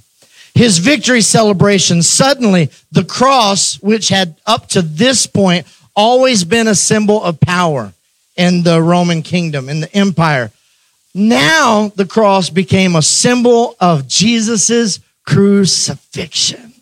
[0.55, 6.75] His victory celebration, suddenly the cross, which had up to this point always been a
[6.75, 7.93] symbol of power
[8.37, 10.51] in the Roman kingdom, in the empire.
[11.13, 16.74] Now the cross became a symbol of Jesus's crucifixion.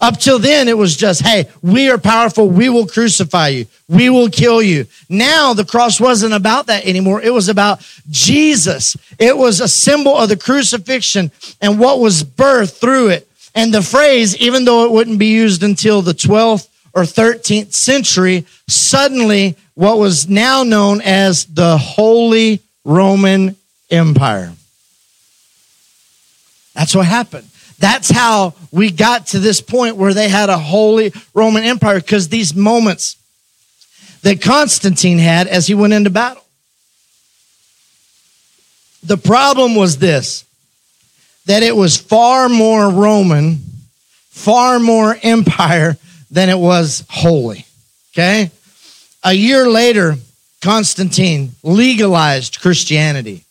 [0.00, 2.48] Up till then, it was just, hey, we are powerful.
[2.48, 3.66] We will crucify you.
[3.86, 4.86] We will kill you.
[5.10, 7.20] Now the cross wasn't about that anymore.
[7.20, 8.96] It was about Jesus.
[9.18, 13.28] It was a symbol of the crucifixion and what was birthed through it.
[13.54, 18.46] And the phrase, even though it wouldn't be used until the 12th or 13th century,
[18.68, 23.56] suddenly what was now known as the Holy Roman
[23.90, 24.52] Empire.
[26.74, 27.49] That's what happened.
[27.80, 32.28] That's how we got to this point where they had a holy Roman Empire because
[32.28, 33.16] these moments
[34.22, 36.44] that Constantine had as he went into battle.
[39.02, 40.44] The problem was this
[41.46, 43.58] that it was far more Roman,
[44.28, 45.96] far more empire
[46.30, 47.64] than it was holy.
[48.12, 48.50] Okay?
[49.24, 50.16] A year later,
[50.60, 53.44] Constantine legalized Christianity.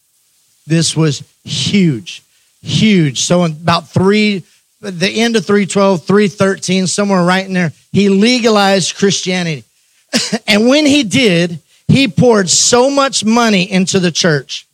[0.67, 2.21] This was huge
[2.61, 3.21] huge.
[3.21, 4.43] So in about three,
[4.81, 9.63] the end of 312, 313, somewhere right in there, he legalized Christianity.
[10.47, 14.67] and when he did, he poured so much money into the church.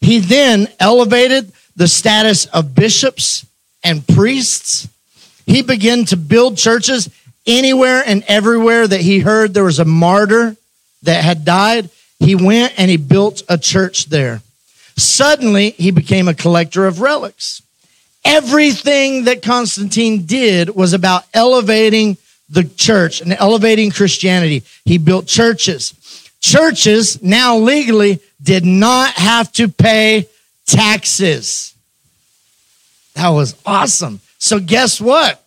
[0.00, 3.46] He then elevated the status of bishops
[3.84, 4.88] and priests.
[5.46, 7.08] He began to build churches
[7.46, 10.56] anywhere and everywhere that he heard there was a martyr
[11.02, 11.90] that had died.
[12.18, 14.42] He went and he built a church there.
[15.02, 17.60] Suddenly, he became a collector of relics.
[18.24, 22.16] Everything that Constantine did was about elevating
[22.48, 24.62] the church and elevating Christianity.
[24.84, 25.94] He built churches.
[26.40, 30.28] Churches now legally did not have to pay
[30.66, 31.74] taxes.
[33.14, 34.20] That was awesome.
[34.38, 35.42] So guess what?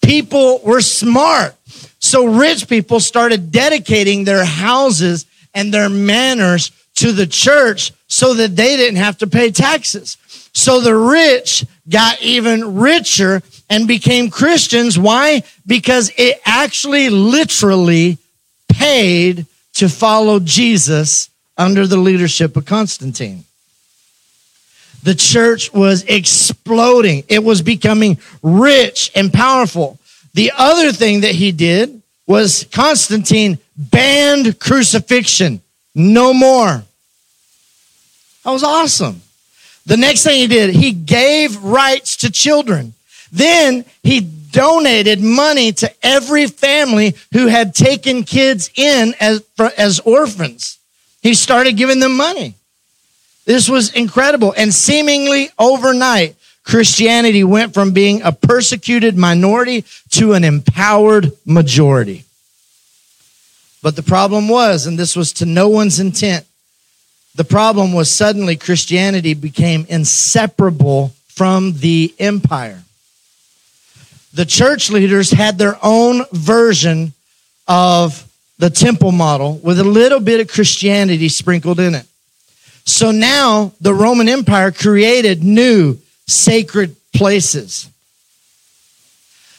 [0.00, 1.56] People were smart.
[1.98, 8.56] So rich people started dedicating their houses and their manors to the church so that
[8.56, 10.16] they didn't have to pay taxes.
[10.52, 14.98] So the rich got even richer and became Christians.
[14.98, 15.42] Why?
[15.66, 18.18] Because it actually literally
[18.68, 21.28] paid to follow Jesus
[21.58, 23.44] under the leadership of Constantine.
[25.02, 27.24] The church was exploding.
[27.28, 29.98] It was becoming rich and powerful.
[30.34, 35.60] The other thing that he did was Constantine banned crucifixion.
[35.98, 36.84] No more.
[38.44, 39.22] That was awesome.
[39.86, 42.92] The next thing he did, he gave rights to children.
[43.32, 49.42] Then he donated money to every family who had taken kids in as,
[49.78, 50.78] as orphans.
[51.22, 52.54] He started giving them money.
[53.46, 54.52] This was incredible.
[54.54, 62.25] And seemingly overnight, Christianity went from being a persecuted minority to an empowered majority.
[63.82, 66.46] But the problem was, and this was to no one's intent,
[67.34, 72.82] the problem was suddenly Christianity became inseparable from the empire.
[74.32, 77.12] The church leaders had their own version
[77.68, 78.26] of
[78.58, 82.06] the temple model with a little bit of Christianity sprinkled in it.
[82.86, 87.90] So now the Roman Empire created new sacred places.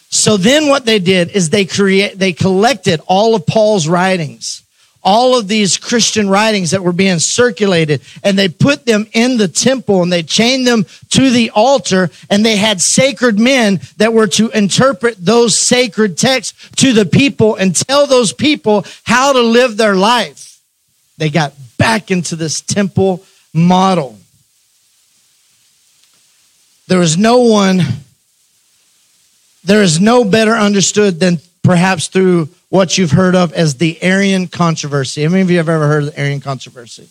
[0.09, 4.63] So then what they did is they create they collected all of Paul's writings
[5.07, 9.47] all of these Christian writings that were being circulated and they put them in the
[9.47, 14.27] temple and they chained them to the altar and they had sacred men that were
[14.27, 19.77] to interpret those sacred texts to the people and tell those people how to live
[19.77, 20.59] their life.
[21.17, 24.17] They got back into this temple model.
[26.89, 27.81] There was no one,
[29.67, 34.47] there is no better understood than perhaps through what you've heard of as the Arian
[34.47, 35.23] controversy.
[35.23, 37.09] How many of you have ever heard of the Arian controversy?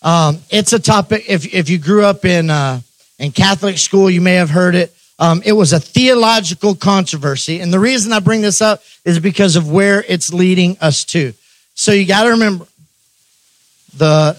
[0.00, 1.24] Um, it's a topic.
[1.28, 2.80] If if you grew up in uh,
[3.18, 4.94] in Catholic school, you may have heard it.
[5.18, 9.56] Um, it was a theological controversy, and the reason I bring this up is because
[9.56, 11.34] of where it's leading us to.
[11.74, 12.66] So you got to remember,
[13.96, 14.38] the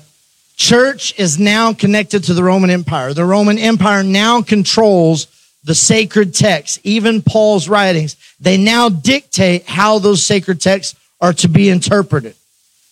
[0.55, 3.13] church is now connected to the Roman Empire.
[3.13, 5.27] The Roman Empire now controls
[5.63, 11.47] the sacred texts, even Paul's writings, they now dictate how those sacred texts are to
[11.47, 12.35] be interpreted.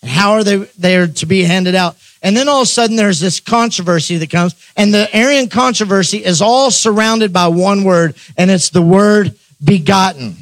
[0.01, 1.97] and How are they, they are to be handed out.
[2.21, 6.23] And then all of a sudden there's this controversy that comes and the Arian controversy
[6.23, 10.35] is all surrounded by one word and it's the word begotten.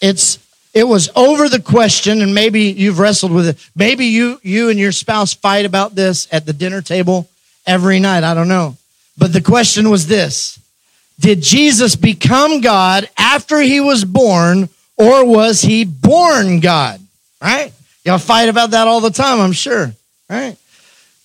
[0.00, 0.38] It's,
[0.74, 3.70] it was over the question and maybe you've wrestled with it.
[3.74, 7.28] Maybe you, you and your spouse fight about this at the dinner table
[7.66, 8.24] every night.
[8.24, 8.76] I don't know.
[9.16, 10.58] But the question was this
[11.18, 17.00] Did Jesus become God after he was born, or was he born God?
[17.40, 17.72] Right?
[18.04, 19.92] Y'all fight about that all the time, I'm sure.
[20.28, 20.56] Right?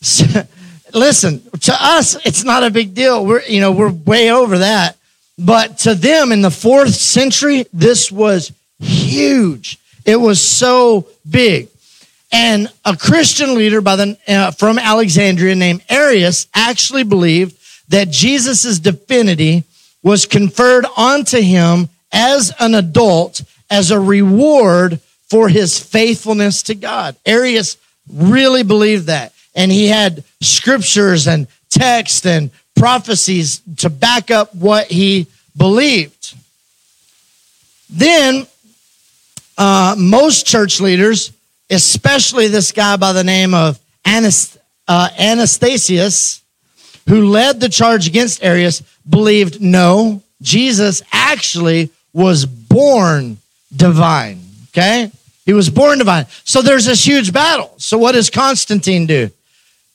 [0.02, 0.26] So,
[0.94, 3.26] listen, to us, it's not a big deal.
[3.26, 4.98] We're, you know, we're way over that.
[5.38, 9.78] But to them in the fourth century, this was huge.
[10.06, 11.70] It was so big.
[12.32, 17.58] And a Christian leader by the, uh, from Alexandria named Arius actually believed
[17.90, 19.64] that Jesus' divinity
[20.02, 27.16] was conferred onto him as an adult as a reward for his faithfulness to God.
[27.26, 27.78] Arius
[28.12, 29.34] really believed that.
[29.56, 36.36] And he had scriptures and text and prophecies to back up what he believed.
[37.90, 38.48] Then,
[39.58, 41.32] uh, most church leaders,
[41.70, 46.42] especially this guy by the name of Anast- uh, Anastasius,
[47.10, 53.40] who led the charge against Arius, believed no, Jesus actually was born
[53.76, 54.40] divine.
[54.70, 55.12] Okay?
[55.44, 56.28] He was born divine.
[56.44, 57.74] So there's this huge battle.
[57.78, 59.32] So what does Constantine do?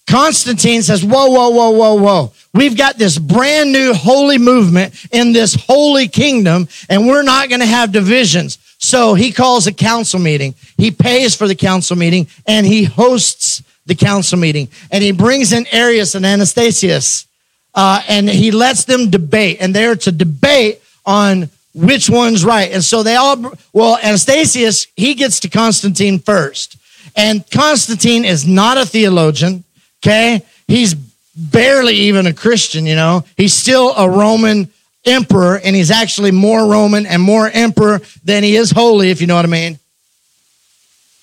[0.08, 2.32] Constantine says, whoa, whoa, whoa, whoa, whoa.
[2.52, 7.60] We've got this brand new holy movement in this holy kingdom, and we're not going
[7.60, 8.58] to have divisions.
[8.78, 10.54] So he calls a council meeting.
[10.76, 15.52] He pays for the council meeting and he hosts the council meeting and he brings
[15.52, 17.26] in Arius and Anastasius
[17.74, 22.70] uh, and he lets them debate and they're to debate on which one's right.
[22.70, 26.76] And so they all, well, Anastasius, he gets to Constantine first.
[27.16, 29.64] And Constantine is not a theologian,
[30.04, 30.42] okay?
[30.66, 33.24] He's barely even a Christian, you know?
[33.36, 34.68] He's still a Roman
[35.04, 39.26] emperor, and he's actually more Roman and more emperor than he is holy, if you
[39.26, 39.78] know what I mean.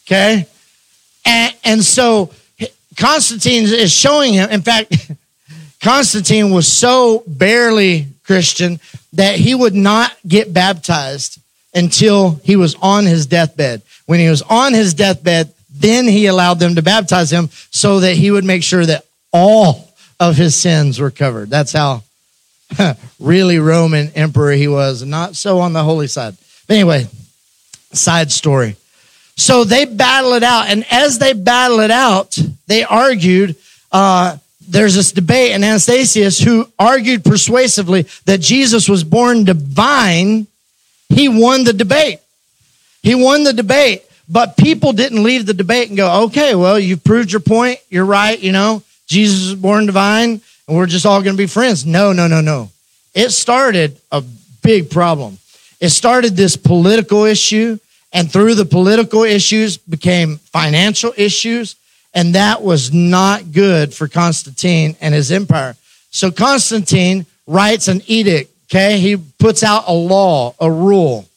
[0.05, 0.47] Okay?
[1.25, 2.31] And, and so
[3.01, 5.11] Constantine is showing him, in fact,
[5.81, 8.79] Constantine was so barely Christian
[9.13, 11.39] that he would not get baptized
[11.73, 13.81] until he was on his deathbed.
[14.05, 18.13] When he was on his deathbed, then he allowed them to baptize him so that
[18.17, 21.49] he would make sure that all of his sins were covered.
[21.49, 22.03] That's how
[23.19, 26.35] really Roman emperor he was, not so on the holy side.
[26.67, 27.07] But anyway,
[27.93, 28.75] side story.
[29.41, 30.67] So they battle it out.
[30.67, 32.37] And as they battle it out,
[32.67, 33.55] they argued.
[33.91, 34.37] Uh,
[34.69, 40.45] there's this debate, and Anastasius, who argued persuasively that Jesus was born divine,
[41.09, 42.19] he won the debate.
[43.01, 47.03] He won the debate, but people didn't leave the debate and go, okay, well, you've
[47.03, 47.79] proved your point.
[47.89, 48.39] You're right.
[48.39, 51.83] You know, Jesus was born divine, and we're just all going to be friends.
[51.83, 52.69] No, no, no, no.
[53.15, 54.23] It started a
[54.61, 55.39] big problem.
[55.79, 57.79] It started this political issue
[58.13, 61.75] and through the political issues became financial issues.
[62.13, 65.75] And that was not good for Constantine and his empire.
[66.09, 68.51] So Constantine writes an edict.
[68.65, 68.99] Okay.
[68.99, 71.27] He puts out a law, a rule.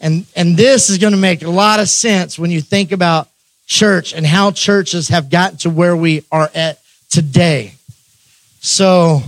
[0.00, 3.28] And, and this is going to make a lot of sense when you think about
[3.66, 6.80] church and how churches have gotten to where we are at
[7.10, 7.74] today.
[8.60, 9.22] So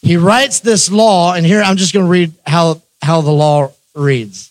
[0.00, 3.72] he writes this law, and here I'm just going to read how, how the law
[3.94, 4.49] reads.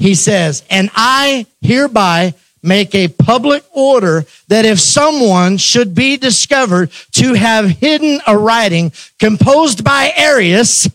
[0.00, 2.32] He says, and I hereby
[2.62, 8.92] make a public order that if someone should be discovered to have hidden a writing
[9.18, 10.88] composed by Arius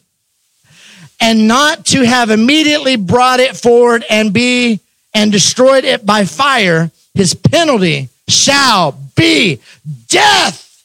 [1.22, 4.80] and not to have immediately brought it forward and be
[5.14, 9.62] and destroyed it by fire, his penalty shall be
[10.08, 10.84] death.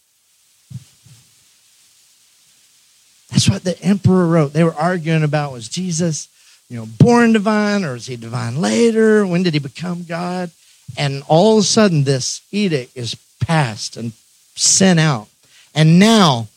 [3.31, 4.53] That's what the emperor wrote.
[4.53, 6.29] They were arguing about was Jesus,
[6.71, 9.27] you know, born divine or is he divine later?
[9.27, 10.51] When did he become God?
[10.97, 14.13] And all of a sudden, this edict is passed and
[14.55, 15.29] sent out.
[15.75, 16.49] And now,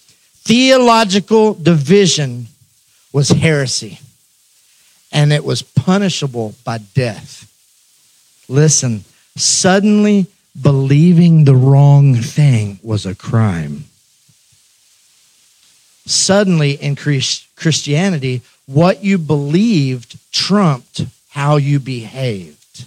[0.43, 2.47] theological division
[3.11, 3.99] was heresy,
[5.11, 7.49] and it was punishable by death.
[8.47, 9.03] Listen,
[9.36, 10.28] suddenly
[10.59, 13.86] believing the wrong thing was a crime.
[16.05, 22.86] Suddenly, in Christianity, what you believed trumped how you behaved.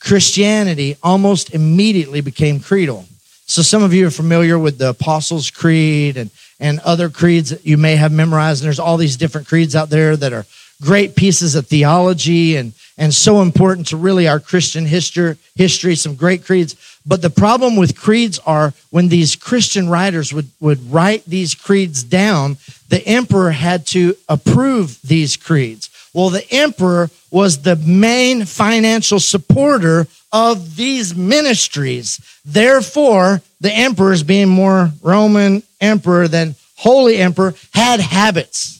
[0.00, 3.06] Christianity almost immediately became creedal.
[3.46, 7.66] So some of you are familiar with the Apostles' Creed and, and other creeds that
[7.66, 8.62] you may have memorized.
[8.62, 10.46] And there's all these different creeds out there that are
[10.82, 16.14] great pieces of theology and, and so important to really our Christian history, history, some
[16.14, 16.76] great creeds.
[17.06, 22.02] But the problem with creeds are when these Christian writers would, would write these creeds
[22.02, 22.58] down,
[22.88, 25.90] the emperor had to approve these creeds.
[26.12, 32.20] Well, the emperor was the main financial supporter of these ministries.
[32.44, 38.75] Therefore, the emperors, being more Roman emperor than holy emperor, had habits.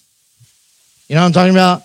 [1.08, 1.82] You know what I'm talking about?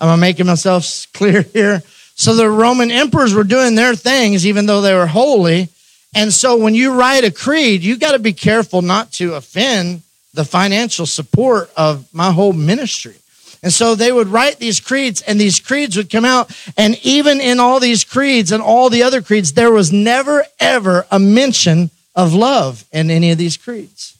[0.00, 1.82] Am I making myself clear here?
[2.14, 5.68] So the Roman emperors were doing their things, even though they were holy.
[6.14, 10.02] And so when you write a creed, you got to be careful not to offend
[10.34, 13.16] the financial support of my whole ministry.
[13.62, 16.50] And so they would write these creeds, and these creeds would come out.
[16.76, 21.06] And even in all these creeds and all the other creeds, there was never, ever
[21.10, 24.18] a mention of love in any of these creeds.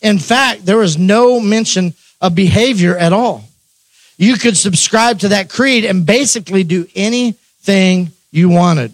[0.00, 3.44] In fact, there was no mention of behavior at all.
[4.16, 8.92] You could subscribe to that creed and basically do anything you wanted.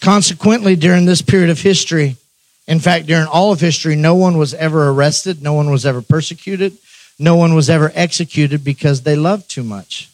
[0.00, 2.16] Consequently, during this period of history,
[2.66, 6.02] in fact, during all of history, no one was ever arrested, no one was ever
[6.02, 6.76] persecuted,
[7.18, 10.10] no one was ever executed because they loved too much.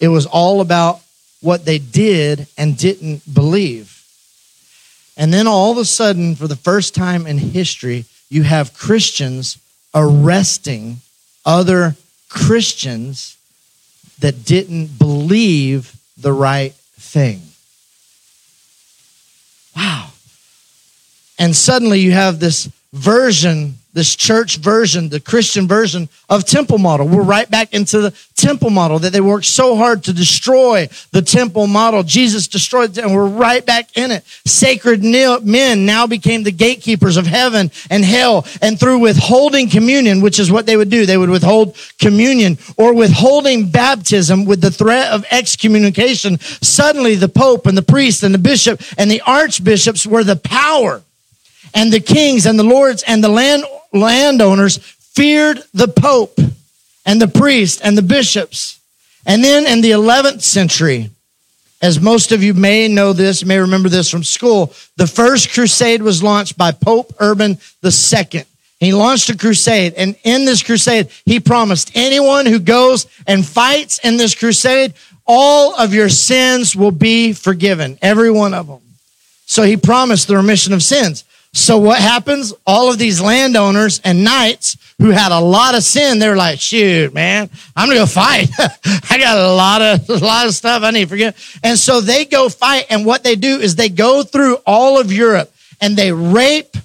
[0.00, 1.00] It was all about
[1.40, 4.04] what they did and didn't believe.
[5.16, 9.58] And then all of a sudden, for the first time in history, you have Christians
[9.94, 10.98] arresting
[11.44, 11.96] other
[12.28, 13.36] Christians
[14.18, 17.42] that didn't believe the right thing.
[19.76, 20.10] Wow.
[21.38, 27.08] And suddenly you have this version, this church version, the Christian version of temple model.
[27.08, 31.22] We're right back into the temple model that they worked so hard to destroy the
[31.22, 32.02] temple model.
[32.02, 34.22] Jesus destroyed it, and we're right back in it.
[34.44, 38.46] Sacred men now became the gatekeepers of heaven and hell.
[38.60, 42.92] And through withholding communion, which is what they would do, they would withhold communion or
[42.92, 46.38] withholding baptism with the threat of excommunication.
[46.38, 51.02] Suddenly the Pope and the priest and the bishop and the archbishops were the power
[51.72, 53.64] and the kings and the lords and the land,
[53.96, 56.38] landowners feared the pope
[57.04, 58.78] and the priest and the bishops.
[59.24, 61.10] And then in the 11th century,
[61.82, 66.02] as most of you may know this, may remember this from school, the first crusade
[66.02, 68.44] was launched by Pope Urban II.
[68.78, 73.98] He launched a crusade, and in this crusade, he promised anyone who goes and fights
[74.04, 74.94] in this crusade,
[75.26, 78.80] all of your sins will be forgiven, every one of them.
[79.46, 81.24] So he promised the remission of sins.
[81.56, 82.52] So what happens?
[82.66, 87.14] All of these landowners and knights who had a lot of sin, they're like, shoot,
[87.14, 88.50] man, I'm gonna go fight.
[89.10, 91.34] I got a lot of a lot of stuff I need to forget.
[91.62, 95.10] And so they go fight, and what they do is they go through all of
[95.10, 95.50] Europe
[95.80, 96.76] and they rape,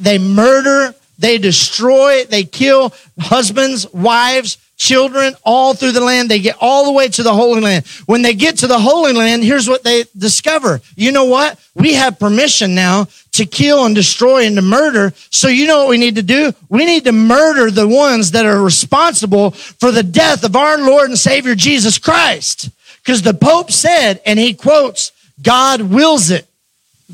[0.00, 6.28] they murder, they destroy, they kill husbands, wives, children all through the land.
[6.28, 7.86] They get all the way to the Holy Land.
[8.06, 10.80] When they get to the Holy Land, here's what they discover.
[10.96, 11.58] You know what?
[11.74, 13.06] We have permission now
[13.38, 15.12] to kill and destroy and to murder.
[15.30, 16.52] So you know what we need to do?
[16.68, 21.08] We need to murder the ones that are responsible for the death of our Lord
[21.08, 22.70] and Savior Jesus Christ.
[22.98, 25.12] Because the Pope said, and he quotes,
[25.42, 26.46] God wills it.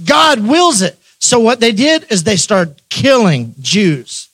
[0.04, 0.98] God wills it.
[1.18, 4.28] So what they did is they started killing Jews.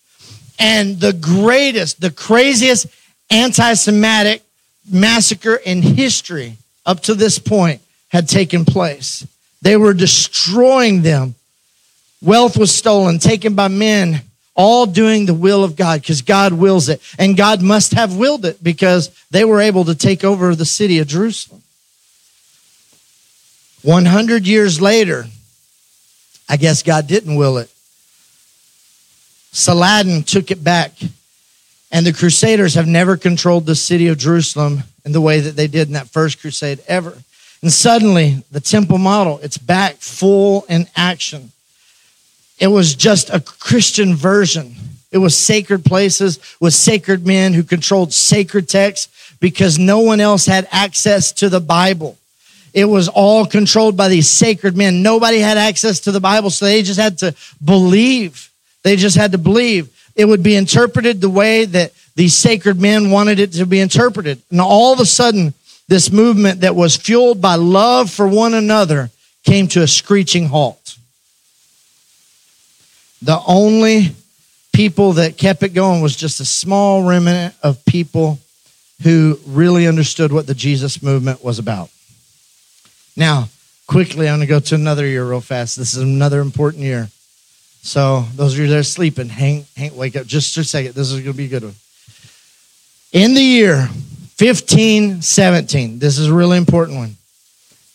[0.58, 2.86] And the greatest, the craziest
[3.30, 4.42] anti Semitic
[4.90, 9.26] massacre in history up to this point had taken place.
[9.62, 11.34] They were destroying them.
[12.22, 14.22] Wealth was stolen, taken by men.
[14.56, 17.00] all doing the will of God because God wills it.
[17.18, 20.98] And God must have willed it because they were able to take over the city
[20.98, 21.62] of Jerusalem.
[23.82, 25.24] 100 years later,
[26.46, 27.70] I guess God didn't will it.
[29.52, 30.92] Saladin took it back.
[31.90, 35.66] And the Crusaders have never controlled the city of Jerusalem in the way that they
[35.66, 37.16] did in that first crusade ever.
[37.62, 41.52] And suddenly, the temple model, it's back full in action.
[42.60, 44.76] It was just a Christian version.
[45.10, 49.08] It was sacred places with sacred men who controlled sacred texts
[49.40, 52.18] because no one else had access to the Bible.
[52.72, 55.02] It was all controlled by these sacred men.
[55.02, 57.34] Nobody had access to the Bible, so they just had to
[57.64, 58.50] believe.
[58.82, 59.88] They just had to believe.
[60.14, 64.40] It would be interpreted the way that these sacred men wanted it to be interpreted.
[64.50, 65.54] And all of a sudden,
[65.88, 69.10] this movement that was fueled by love for one another
[69.44, 70.79] came to a screeching halt.
[73.22, 74.14] The only
[74.72, 78.38] people that kept it going was just a small remnant of people
[79.02, 81.90] who really understood what the Jesus movement was about.
[83.16, 83.48] Now,
[83.86, 85.76] quickly, I'm going to go to another year real fast.
[85.76, 87.08] This is another important year.
[87.82, 90.94] So, those of you that are sleeping, hang, hang, wake up just a second.
[90.94, 91.74] This is going to be a good one.
[93.12, 93.88] In the year
[94.38, 97.16] 1517, this is a really important one.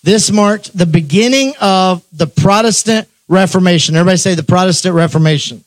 [0.03, 3.95] This marked the beginning of the Protestant Reformation.
[3.95, 5.63] Everybody say the Protestant Reformation.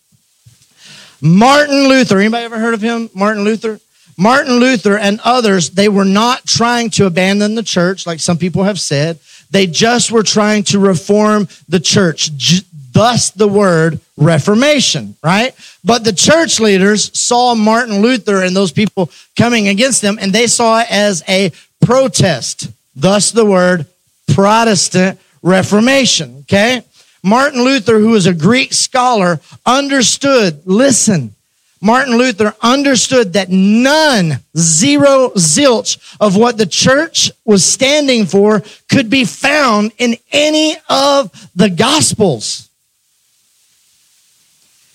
[1.20, 3.10] Martin Luther, anybody ever heard of him?
[3.14, 3.80] Martin Luther?
[4.16, 8.64] Martin Luther and others, they were not trying to abandon the church like some people
[8.64, 9.18] have said.
[9.50, 12.30] They just were trying to reform the church.
[12.92, 15.54] Thus the word reformation, right?
[15.84, 20.48] But the church leaders saw Martin Luther and those people coming against them and they
[20.48, 22.70] saw it as a protest.
[22.96, 23.86] Thus the word
[24.34, 26.82] Protestant Reformation, okay?
[27.22, 31.34] Martin Luther, who was a Greek scholar, understood, listen,
[31.80, 39.08] Martin Luther understood that none, zero, zilch of what the church was standing for could
[39.08, 42.68] be found in any of the gospels.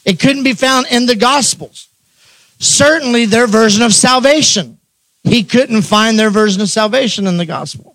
[0.06, 1.88] It couldn't be found in the gospels.
[2.60, 4.78] Certainly their version of salvation.
[5.24, 7.93] He couldn't find their version of salvation in the gospel.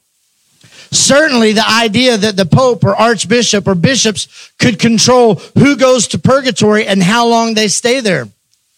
[0.90, 6.18] Certainly the idea that the Pope or Archbishop or bishops could control who goes to
[6.18, 8.28] purgatory and how long they stay there.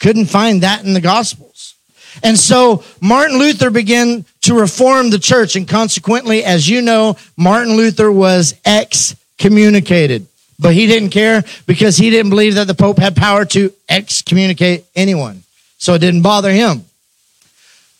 [0.00, 1.74] Couldn't find that in the Gospels.
[2.22, 5.56] And so Martin Luther began to reform the church.
[5.56, 10.26] And consequently, as you know, Martin Luther was excommunicated.
[10.58, 14.84] But he didn't care because he didn't believe that the Pope had power to excommunicate
[14.94, 15.42] anyone.
[15.78, 16.84] So it didn't bother him.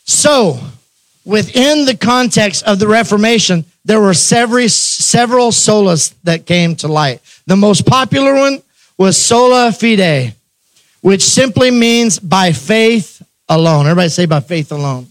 [0.05, 0.59] So,
[1.25, 7.21] within the context of the Reformation, there were several, several solas that came to light.
[7.47, 8.63] The most popular one
[8.99, 10.35] was sola fide,
[11.01, 13.87] which simply means by faith alone.
[13.87, 15.07] Everybody say by faith alone.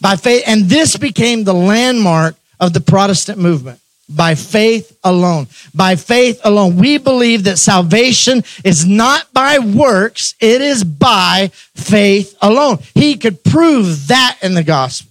[0.00, 3.80] By faith, and this became the landmark of the Protestant movement.
[4.08, 5.46] By faith alone.
[5.74, 6.76] By faith alone.
[6.76, 12.78] We believe that salvation is not by works, it is by faith alone.
[12.94, 15.09] He could prove that in the gospel.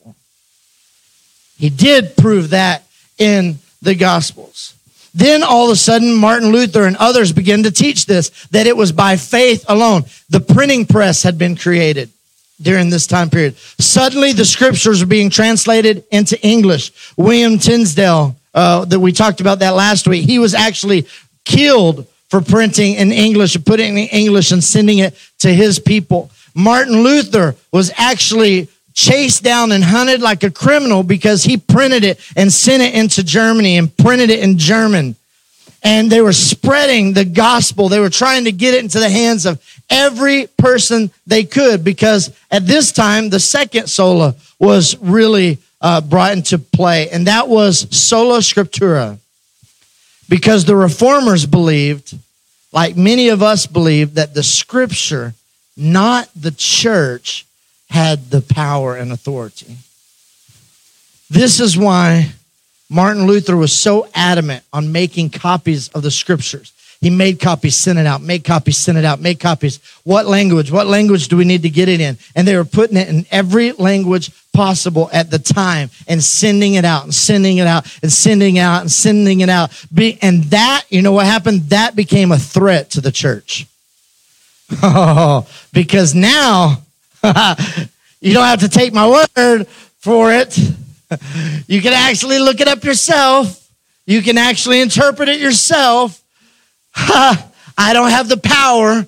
[1.60, 2.84] He did prove that
[3.18, 4.74] in the Gospels.
[5.14, 8.78] Then all of a sudden, Martin Luther and others began to teach this that it
[8.78, 10.06] was by faith alone.
[10.30, 12.10] The printing press had been created
[12.62, 13.58] during this time period.
[13.58, 16.92] Suddenly, the scriptures were being translated into English.
[17.18, 21.08] William Tyndale, uh, that we talked about that last week, he was actually
[21.44, 25.80] killed for printing in English and putting it in English and sending it to his
[25.80, 26.32] people.
[26.54, 32.20] Martin Luther was actually chased down and hunted like a criminal because he printed it
[32.36, 35.16] and sent it into Germany and printed it in German.
[35.82, 37.88] And they were spreading the gospel.
[37.88, 42.36] They were trying to get it into the hands of every person they could because
[42.52, 47.88] at this time, the second sola was really uh, brought into play, and that was
[47.96, 49.18] sola scriptura.
[50.28, 52.18] Because the reformers believed,
[52.72, 55.34] like many of us believe, that the scripture,
[55.76, 57.46] not the church,
[57.90, 59.78] had the power and authority.
[61.30, 62.32] This is why
[62.90, 66.74] Martin Luther was so adamant on making copies of the scriptures.
[67.02, 69.80] He made copies, sent it out, made copies, sent it out, made copies.
[70.04, 70.70] What language?
[70.70, 72.18] What language do we need to get it in?
[72.36, 76.84] And they were putting it in every language possible at the time and sending it
[76.84, 79.72] out and sending it out and sending it out and sending it out.
[80.22, 81.70] And that, you know what happened?
[81.70, 83.66] That became a threat to the church.
[85.72, 86.82] Because now
[88.22, 89.68] you don't have to take my word
[90.00, 90.58] for it.
[91.68, 93.68] You can actually look it up yourself.
[94.06, 96.22] You can actually interpret it yourself.
[96.96, 99.08] I don't have the power.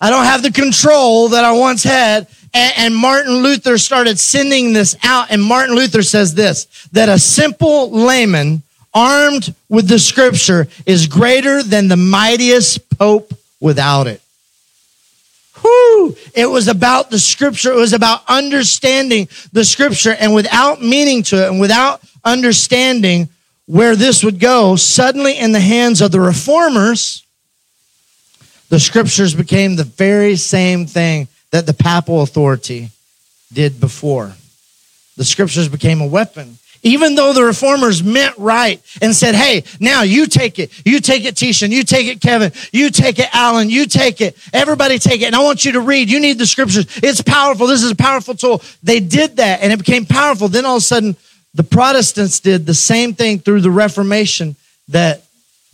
[0.00, 2.26] I don't have the control that I once had.
[2.52, 5.30] And, and, Martin Luther started sending this out.
[5.30, 8.62] And Martin Luther says this that a simple layman
[8.92, 14.20] armed with the scripture is greater than the mightiest pope without it.
[15.60, 16.16] Whew.
[16.34, 17.72] It was about the scripture.
[17.72, 20.14] It was about understanding the scripture.
[20.18, 23.28] And without meaning to it and without understanding
[23.66, 27.24] where this would go, suddenly in the hands of the reformers,
[28.68, 32.90] the scriptures became the very same thing that the papal authority
[33.52, 34.32] did before.
[35.16, 36.56] The scriptures became a weapon.
[36.82, 40.70] Even though the reformers meant right and said, hey, now you take it.
[40.86, 41.70] You take it, Tishan.
[41.70, 42.52] You take it, Kevin.
[42.72, 43.68] You take it, Alan.
[43.68, 44.36] You take it.
[44.52, 45.26] Everybody take it.
[45.26, 46.10] And I want you to read.
[46.10, 46.86] You need the scriptures.
[47.02, 47.66] It's powerful.
[47.66, 48.62] This is a powerful tool.
[48.82, 50.48] They did that and it became powerful.
[50.48, 51.16] Then all of a sudden,
[51.52, 54.56] the Protestants did the same thing through the Reformation
[54.88, 55.22] that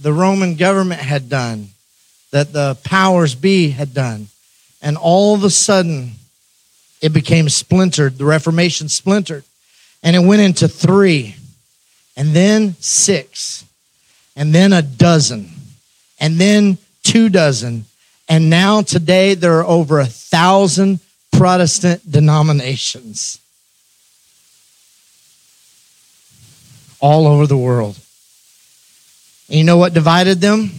[0.01, 1.69] the Roman government had done,
[2.33, 4.29] that the powers be had done.
[4.83, 6.13] And all of a sudden,
[7.01, 8.19] it became splintered.
[8.19, 9.45] The Reformation splintered.
[10.07, 11.35] And it went into three,
[12.17, 13.65] and then six,
[14.37, 15.51] and then a dozen,
[16.21, 17.87] and then two dozen.
[18.29, 21.01] And now today there are over a thousand
[21.33, 23.41] Protestant denominations
[27.01, 27.99] all over the world.
[29.49, 30.71] And you know what divided them?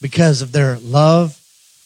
[0.00, 1.38] Because of their love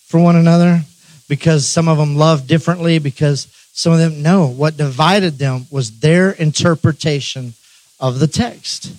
[0.07, 0.83] for one another,
[1.29, 3.49] because some of them love differently, because
[3.81, 4.47] some of them, no.
[4.47, 7.55] What divided them was their interpretation
[7.99, 8.93] of the text.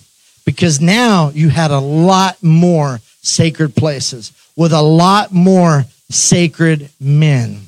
[0.44, 7.60] Because now you had a lot more sacred places with a lot more sacred men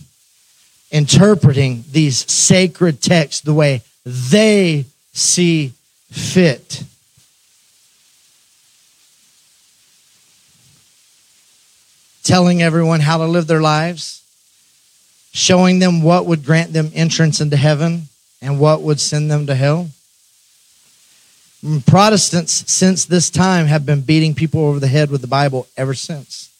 [0.91, 5.73] interpreting these sacred texts the way they see
[6.11, 6.83] fit.
[12.25, 14.24] Telling everyone how to live their lives
[15.35, 18.05] showing them what would grant them entrance into heaven
[18.41, 19.91] and what would send them to hell.
[21.63, 25.67] Mm, Protestants, since this time, have been beating people over the head with the Bible
[25.77, 26.51] ever since.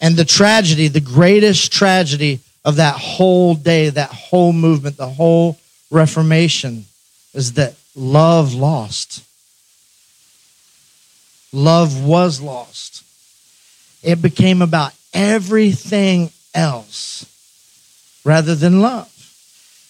[0.00, 5.58] And the tragedy, the greatest tragedy of that whole day, that whole movement, the whole
[5.88, 6.86] Reformation,
[7.34, 9.22] is that love lost.
[11.52, 13.04] Love was lost.
[14.02, 17.26] It became about everything else
[18.24, 19.08] rather than love.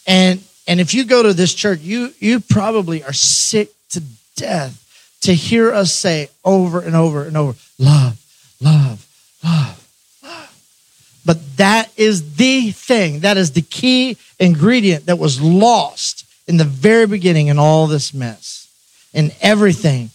[0.06, 4.02] And and if you go to this church, you you probably are sick to
[4.36, 4.82] death
[5.22, 8.20] to hear us say over and over and over, love,
[8.60, 9.06] love,
[9.42, 9.88] love,
[10.22, 11.22] love.
[11.24, 16.64] But that is the thing, that is the key ingredient that was lost in the
[16.64, 18.68] very beginning in all this mess,
[19.14, 20.10] in everything.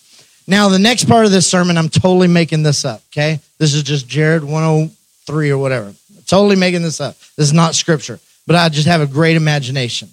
[0.46, 3.40] Now, the next part of this sermon, I'm totally making this up, okay?
[3.58, 5.94] This is just Jared 103 or whatever.
[6.28, 7.18] Totally making this up.
[7.36, 10.10] This is not scripture, but I just have a great imagination.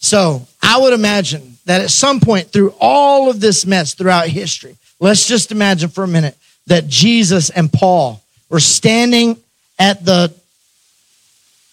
[0.00, 4.76] So I would imagine that at some point through all of this mess throughout history,
[5.00, 6.36] let's just imagine for a minute
[6.66, 9.38] that Jesus and Paul were standing
[9.78, 10.32] at the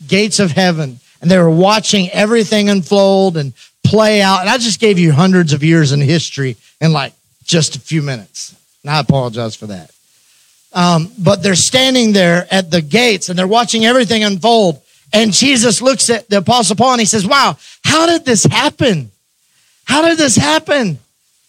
[0.08, 3.54] gates of heaven and they were watching everything unfold and
[3.84, 4.42] play out.
[4.42, 7.14] And I just gave you hundreds of years in history in like
[7.44, 8.56] just a few minutes.
[8.84, 9.92] And I apologize for that.
[10.74, 14.82] Um, but they're standing there at the gates and they're watching everything unfold.
[15.14, 19.12] And Jesus looks at the apostle Paul and he says, wow, how did this happen?
[19.84, 21.00] How did this happen?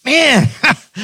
[0.05, 0.49] Man,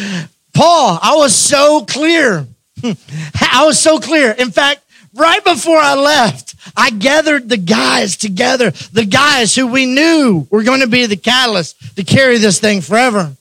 [0.54, 2.46] Paul, I was so clear.
[2.82, 4.32] I was so clear.
[4.32, 4.82] In fact,
[5.14, 10.64] right before I left, I gathered the guys together, the guys who we knew were
[10.64, 13.36] going to be the catalyst to carry this thing forever.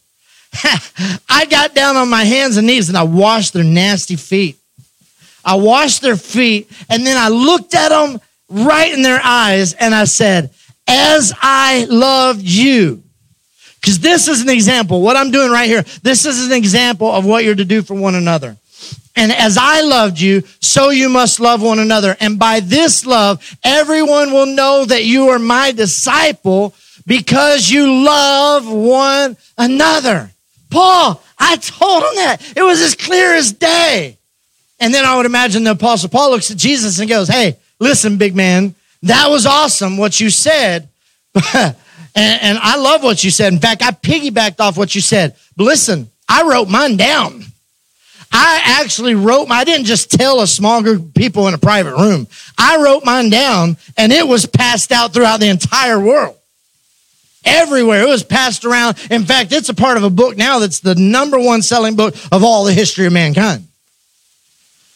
[1.29, 4.57] I got down on my hands and knees and I washed their nasty feet.
[5.47, 8.19] I washed their feet, and then I looked at them
[8.49, 10.51] right in their eyes and I said,
[10.85, 13.01] As I loved you.
[13.79, 15.01] Because this is an example.
[15.01, 17.93] What I'm doing right here, this is an example of what you're to do for
[17.93, 18.57] one another.
[19.15, 22.17] And as I loved you, so you must love one another.
[22.19, 26.75] And by this love, everyone will know that you are my disciple
[27.05, 30.31] because you love one another.
[30.69, 32.53] Paul, I told him that.
[32.55, 34.17] It was as clear as day.
[34.79, 38.17] And then I would imagine the apostle Paul looks at Jesus and goes, Hey, listen,
[38.17, 40.89] big man, that was awesome what you said.
[41.53, 41.75] and,
[42.15, 43.53] and, I love what you said.
[43.53, 45.35] In fact, I piggybacked off what you said.
[45.55, 47.43] But listen, I wrote mine down.
[48.31, 51.95] I actually wrote, I didn't just tell a small group of people in a private
[51.95, 52.27] room.
[52.57, 56.35] I wrote mine down and it was passed out throughout the entire world.
[57.45, 58.01] Everywhere.
[58.01, 58.97] It was passed around.
[59.09, 62.15] In fact, it's a part of a book now that's the number one selling book
[62.31, 63.66] of all the history of mankind.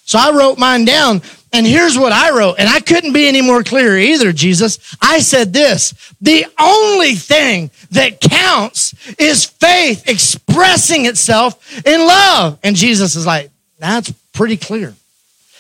[0.06, 1.22] So I wrote mine down
[1.54, 4.80] And here's what I wrote, and I couldn't be any more clear either, Jesus.
[5.02, 12.58] I said this the only thing that counts is faith expressing itself in love.
[12.64, 14.94] And Jesus is like, that's pretty clear.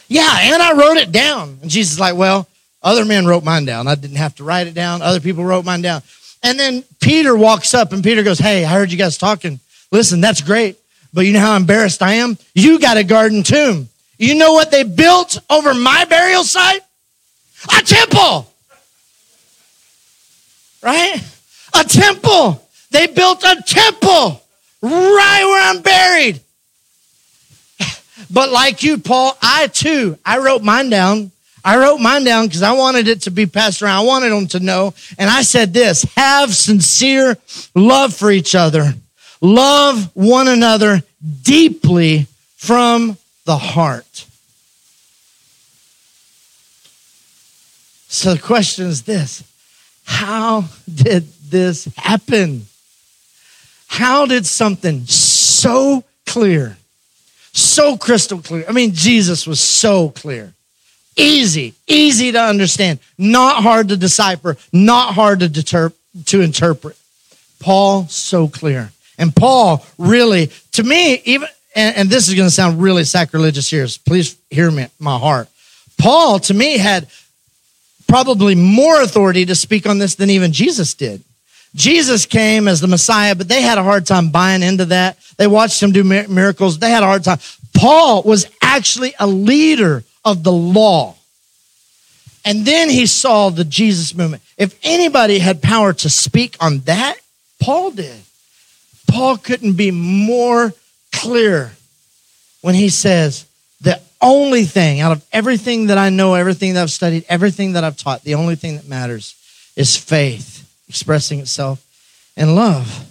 [0.07, 1.57] Yeah, and I wrote it down.
[1.61, 2.47] And Jesus is like, well,
[2.83, 3.87] other men wrote mine down.
[3.87, 5.01] I didn't have to write it down.
[5.01, 6.03] Other people wrote mine down.
[6.43, 9.59] And then Peter walks up and Peter goes, Hey, I heard you guys talking.
[9.91, 10.77] Listen, that's great.
[11.13, 12.37] But you know how embarrassed I am?
[12.55, 13.89] You got a garden tomb.
[14.21, 16.83] You know what they built over my burial site?
[17.75, 18.53] A temple.
[20.83, 21.19] Right?
[21.73, 22.63] A temple.
[22.91, 24.39] They built a temple
[24.83, 26.39] right where I'm buried.
[28.29, 31.31] But like you, Paul, I too, I wrote mine down.
[31.65, 33.97] I wrote mine down because I wanted it to be passed around.
[33.97, 34.93] I wanted them to know.
[35.17, 37.39] And I said this have sincere
[37.73, 38.93] love for each other,
[39.41, 41.01] love one another
[41.41, 44.25] deeply from the heart.
[48.07, 49.43] So the question is this
[50.03, 52.67] How did this happen?
[53.87, 56.77] How did something so clear,
[57.51, 58.65] so crystal clear?
[58.67, 60.53] I mean, Jesus was so clear.
[61.17, 65.91] Easy, easy to understand, not hard to decipher, not hard to deter,
[66.27, 66.97] to interpret.
[67.59, 68.91] Paul, so clear.
[69.17, 73.69] And Paul really, to me, even and, and this is going to sound really sacrilegious
[73.69, 73.87] here.
[73.87, 75.47] So please hear me, my heart.
[75.97, 77.07] Paul, to me, had
[78.07, 81.23] probably more authority to speak on this than even Jesus did.
[81.73, 85.17] Jesus came as the Messiah, but they had a hard time buying into that.
[85.37, 86.79] They watched him do miracles.
[86.79, 87.39] They had a hard time.
[87.73, 91.15] Paul was actually a leader of the law.
[92.43, 94.43] And then he saw the Jesus movement.
[94.57, 97.17] If anybody had power to speak on that,
[97.61, 98.19] Paul did.
[99.07, 100.73] Paul couldn't be more
[101.11, 101.71] clear
[102.61, 103.45] when he says,
[103.81, 107.83] the only thing out of everything that I know, everything that I've studied, everything that
[107.83, 109.35] I've taught, the only thing that matters
[109.75, 111.83] is faith expressing itself
[112.37, 113.07] in love.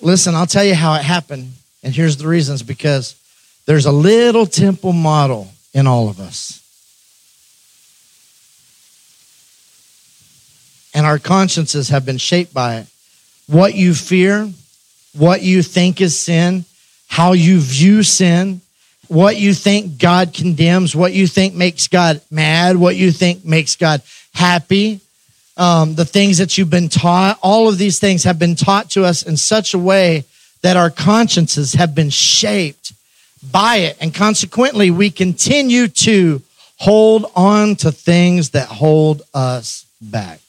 [0.00, 1.52] Listen, I'll tell you how it happened.
[1.82, 3.14] And here's the reasons because
[3.66, 6.64] there's a little temple model in all of us.
[10.94, 12.86] And our consciences have been shaped by it.
[13.46, 14.50] What you fear,
[15.18, 16.64] what you think is sin,
[17.08, 18.60] how you view sin,
[19.08, 23.74] what you think God condemns, what you think makes God mad, what you think makes
[23.74, 24.02] God
[24.34, 25.00] happy,
[25.56, 29.04] um, the things that you've been taught, all of these things have been taught to
[29.04, 30.24] us in such a way
[30.62, 32.92] that our consciences have been shaped
[33.50, 33.96] by it.
[34.00, 36.42] And consequently, we continue to
[36.76, 40.40] hold on to things that hold us back.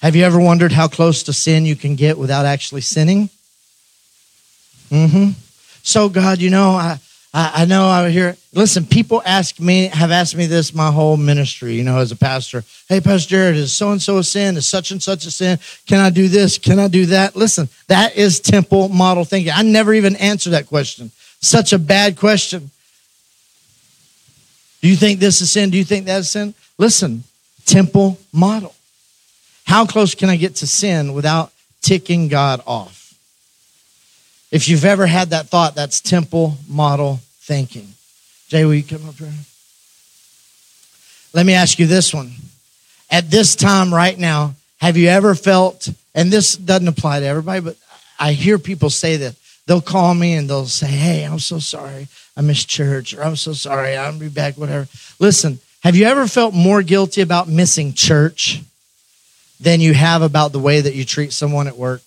[0.00, 3.30] Have you ever wondered how close to sin you can get without actually sinning?
[4.90, 5.30] Mm-hmm.
[5.82, 6.98] So, God, you know, I,
[7.34, 8.36] I, I know I hear.
[8.54, 11.74] Listen, people ask me, have asked me this my whole ministry.
[11.74, 14.56] You know, as a pastor, hey, Pastor Jared, is so and so a sin?
[14.56, 15.58] Is such and such a sin?
[15.86, 16.58] Can I do this?
[16.58, 17.34] Can I do that?
[17.36, 19.52] Listen, that is temple model thinking.
[19.52, 21.10] I never even answer that question.
[21.40, 22.70] Such a bad question.
[24.80, 25.70] Do you think this is sin?
[25.70, 26.54] Do you think that's sin?
[26.78, 27.24] Listen,
[27.66, 28.74] temple model.
[29.68, 31.52] How close can I get to sin without
[31.82, 33.12] ticking God off?
[34.50, 37.86] If you've ever had that thought, that's temple model thinking.
[38.48, 39.30] Jay, will you come up here?
[41.34, 42.32] Let me ask you this one.
[43.10, 47.60] At this time right now, have you ever felt, and this doesn't apply to everybody,
[47.60, 47.76] but
[48.18, 49.36] I hear people say that.
[49.66, 52.08] They'll call me and they'll say, Hey, I'm so sorry.
[52.34, 53.98] I missed church, or I'm so sorry.
[53.98, 54.88] I'll be back, whatever.
[55.18, 58.62] Listen, have you ever felt more guilty about missing church
[59.60, 62.02] than you have about the way that you treat someone at work?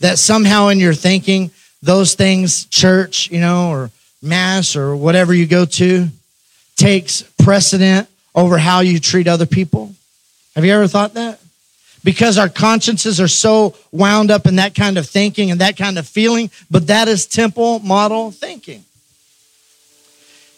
[0.00, 1.50] That somehow in your thinking,
[1.82, 3.90] those things, church, you know, or
[4.22, 6.08] mass or whatever you go to,
[6.76, 9.94] takes precedent over how you treat other people?
[10.54, 11.40] Have you ever thought that?
[12.02, 15.98] Because our consciences are so wound up in that kind of thinking and that kind
[15.98, 18.84] of feeling, but that is temple model thinking.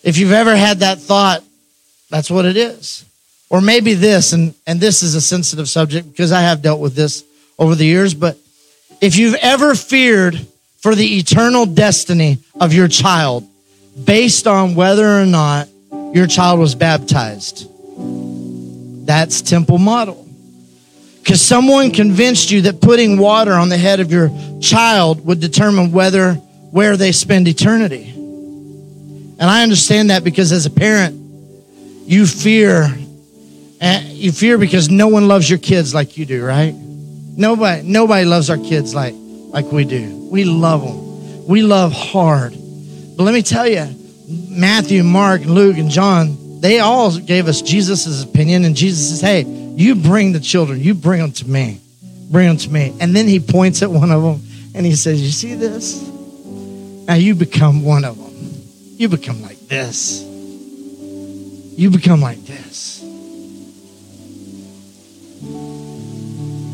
[0.02, 1.42] If you've ever had that thought,
[2.10, 3.04] that's what it is.
[3.52, 6.94] Or maybe this, and, and this is a sensitive subject because I have dealt with
[6.94, 7.22] this
[7.58, 8.38] over the years, but
[9.02, 10.40] if you've ever feared
[10.78, 13.46] for the eternal destiny of your child
[14.04, 15.68] based on whether or not
[16.14, 17.68] your child was baptized,
[19.06, 20.26] that's temple model.
[21.22, 24.30] Because someone convinced you that putting water on the head of your
[24.62, 26.34] child would determine whether
[26.70, 28.08] where they spend eternity.
[28.12, 31.18] And I understand that because as a parent,
[32.06, 32.96] you fear
[33.82, 36.72] and you fear because no one loves your kids like you do, right?
[36.72, 40.28] Nobody, nobody loves our kids like, like we do.
[40.30, 41.46] We love them.
[41.48, 42.52] We love hard.
[42.52, 43.86] But But let me tell you,
[44.48, 48.64] Matthew, Mark, Luke, and John, they all gave us Jesus' opinion.
[48.64, 51.80] And Jesus says, hey, you bring the children, you bring them to me.
[52.30, 52.94] Bring them to me.
[53.00, 54.40] And then he points at one of them
[54.74, 56.00] and he says, You see this?
[57.06, 58.32] Now you become one of them.
[58.96, 60.22] You become like this.
[61.76, 63.01] You become like this.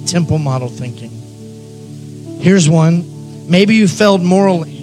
[0.08, 1.10] Temple model thinking.
[2.40, 3.50] Here's one.
[3.50, 4.78] Maybe you failed morally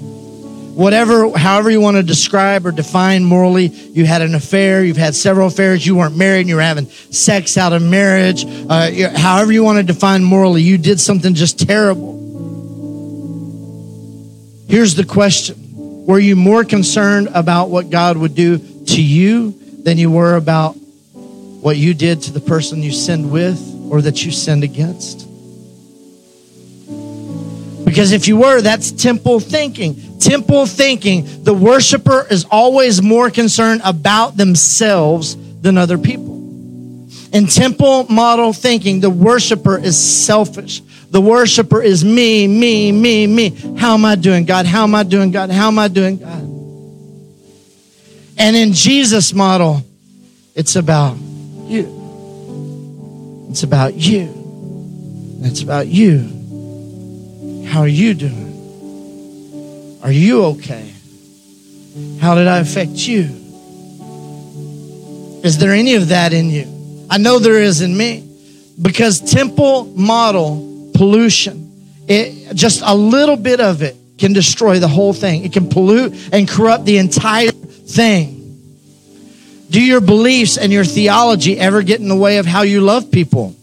[0.75, 5.15] whatever, however you want to describe or define morally, you had an affair, you've had
[5.15, 9.53] several affairs, you weren't married, and you were having sex out of marriage, uh, however
[9.53, 12.13] you want to define morally, you did something just terrible.
[14.67, 19.51] Here's the question Were you more concerned about what God would do to you
[19.83, 24.25] than you were about what you did to the person you sinned with or that
[24.25, 25.27] you sinned against?
[27.85, 30.19] Because if you were, that's temple thinking.
[30.19, 36.35] Temple thinking, the worshiper is always more concerned about themselves than other people.
[37.31, 40.81] In temple model thinking, the worshiper is selfish.
[41.11, 43.49] The worshiper is me, me, me, me.
[43.77, 44.65] How am I doing, God?
[44.65, 45.49] How am I doing, God?
[45.51, 46.41] How am I doing, God?
[48.37, 49.81] And in Jesus' model,
[50.55, 51.17] it's about
[51.67, 51.94] you.
[53.55, 55.39] It's about you.
[55.43, 57.63] It's about you.
[57.65, 59.99] How are you doing?
[60.03, 60.93] Are you okay?
[62.19, 63.29] How did I affect you?
[65.41, 66.67] Is there any of that in you?
[67.09, 68.29] I know there is in me
[68.81, 71.71] because temple model pollution,
[72.09, 75.45] it, just a little bit of it can destroy the whole thing.
[75.45, 78.34] It can pollute and corrupt the entire thing.
[79.69, 83.11] Do your beliefs and your theology ever get in the way of how you love
[83.11, 83.55] people?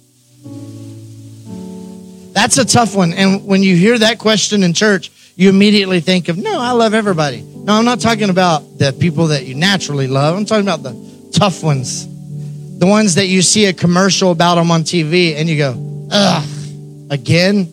[2.33, 3.13] That's a tough one.
[3.13, 6.95] And when you hear that question in church, you immediately think of, no, I love
[6.95, 7.43] everybody.
[7.43, 10.37] No, I'm not talking about the people that you naturally love.
[10.37, 12.09] I'm talking about the tough ones.
[12.79, 16.49] The ones that you see a commercial about them on TV and you go, ugh,
[17.11, 17.73] again?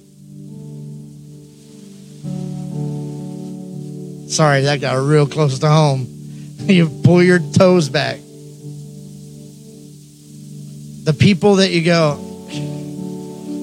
[4.29, 6.18] Sorry, that got real close to home.
[6.75, 8.19] you pull your toes back.
[11.03, 12.13] The people that you go,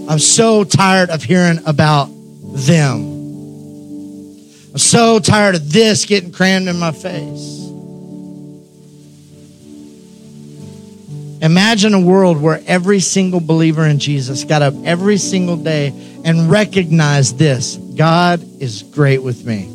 [0.08, 2.06] I'm so tired of hearing about
[2.42, 3.14] them.
[4.72, 7.54] I'm so tired of this getting crammed in my face.
[11.42, 15.92] Imagine a world where every single believer in Jesus got up every single day
[16.24, 19.70] and recognized this God is great with me.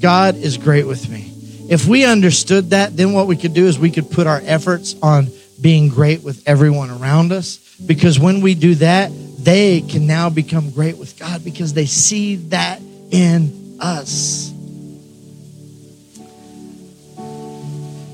[0.00, 1.35] God is great with me.
[1.68, 4.94] If we understood that, then what we could do is we could put our efforts
[5.02, 5.28] on
[5.60, 10.70] being great with everyone around us because when we do that, they can now become
[10.70, 14.50] great with God because they see that in us.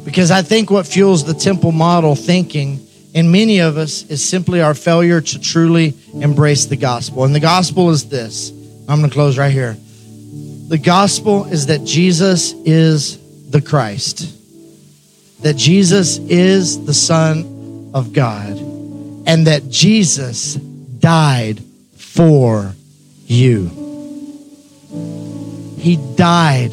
[0.04, 4.62] Because I think what fuels the temple model thinking in many of us is simply
[4.62, 7.24] our failure to truly embrace the gospel.
[7.24, 8.50] And the gospel is this
[8.88, 9.76] I'm going to close right here.
[10.68, 13.21] The gospel is that Jesus is
[13.52, 14.34] the Christ,
[15.42, 18.56] that Jesus is the Son of God
[19.26, 21.62] and that Jesus died
[21.96, 22.74] for
[23.26, 23.68] you.
[25.78, 26.72] He died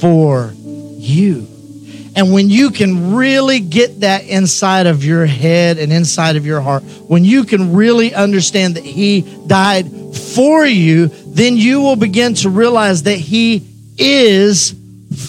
[0.00, 1.46] for you.
[2.16, 6.60] And when you can really get that inside of your head and inside of your
[6.60, 12.34] heart, when you can really understand that He died for you, then you will begin
[12.34, 13.64] to realize that He
[13.96, 14.74] is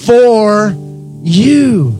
[0.08, 0.74] for
[1.22, 1.97] you.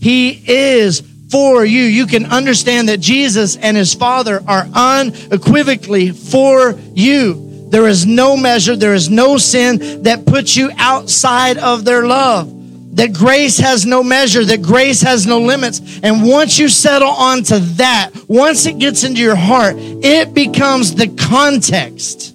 [0.00, 1.82] He is for you.
[1.82, 7.66] You can understand that Jesus and his Father are unequivocally for you.
[7.70, 12.54] There is no measure, there is no sin that puts you outside of their love.
[12.96, 16.00] That grace has no measure, that grace has no limits.
[16.02, 21.08] And once you settle onto that, once it gets into your heart, it becomes the
[21.08, 22.34] context.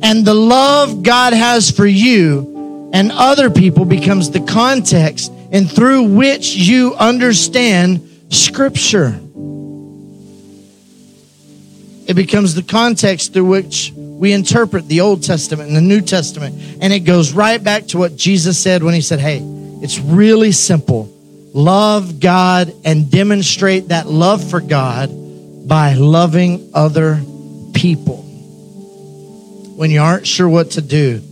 [0.00, 2.57] And the love God has for you
[2.92, 9.18] and other people becomes the context and through which you understand Scripture.
[12.06, 16.78] It becomes the context through which we interpret the Old Testament and the New Testament.
[16.80, 19.40] And it goes right back to what Jesus said when he said, Hey,
[19.82, 21.14] it's really simple.
[21.54, 25.10] Love God and demonstrate that love for God
[25.68, 27.20] by loving other
[27.74, 28.16] people.
[29.76, 31.22] When you aren't sure what to do,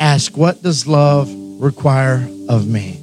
[0.00, 1.30] ask, What does love
[1.60, 3.00] require of me?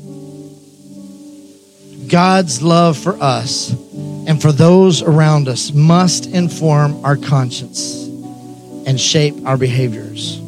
[2.07, 8.03] God's love for us and for those around us must inform our conscience
[8.85, 10.39] and shape our behaviors.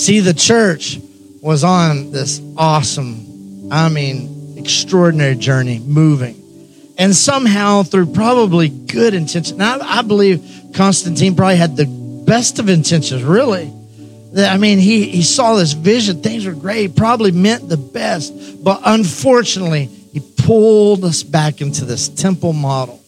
[0.00, 0.98] See, the church
[1.40, 6.40] was on this awesome, I mean, extraordinary journey, moving.
[6.98, 10.42] And somehow, through probably good intention, I, I believe
[10.74, 11.86] Constantine probably had the
[12.24, 13.72] best of intentions, really.
[14.36, 16.20] I mean, he, he saw this vision.
[16.20, 18.64] Things were great, probably meant the best.
[18.64, 23.00] But unfortunately, he pulled us back into this temple model.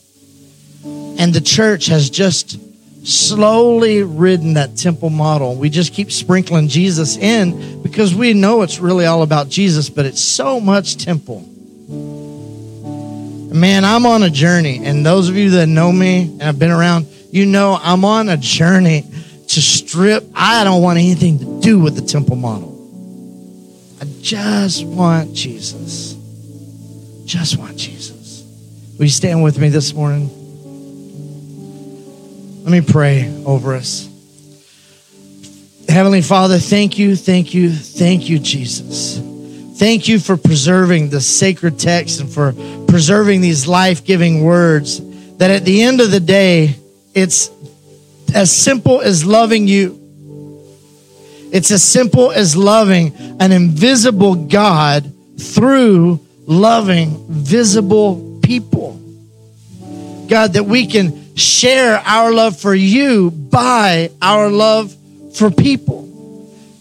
[0.85, 2.61] And the church has just
[3.07, 5.55] slowly ridden that temple model.
[5.55, 10.07] We just keep sprinkling Jesus in because we know it's really all about Jesus, but
[10.07, 11.41] it's so much temple.
[13.53, 14.85] Man, I'm on a journey.
[14.85, 18.29] And those of you that know me and have been around, you know I'm on
[18.29, 19.05] a journey
[19.49, 20.25] to strip.
[20.35, 22.73] I don't want anything to do with the temple model.
[24.01, 26.15] I just want Jesus.
[27.25, 28.45] Just want Jesus.
[28.99, 30.31] Will you stand with me this morning?
[32.65, 34.09] Let me pray over us.
[35.89, 39.19] Heavenly Father, thank you, thank you, thank you, Jesus.
[39.79, 42.55] Thank you for preserving the sacred text and for
[42.89, 45.01] preserving these life giving words.
[45.37, 46.75] That at the end of the day,
[47.17, 47.51] it's
[48.35, 50.03] as simple as loving you.
[51.51, 55.11] It's as simple as loving an invisible God
[55.41, 59.01] through loving visible people.
[60.29, 64.95] God, that we can share our love for you by our love
[65.35, 66.03] for people.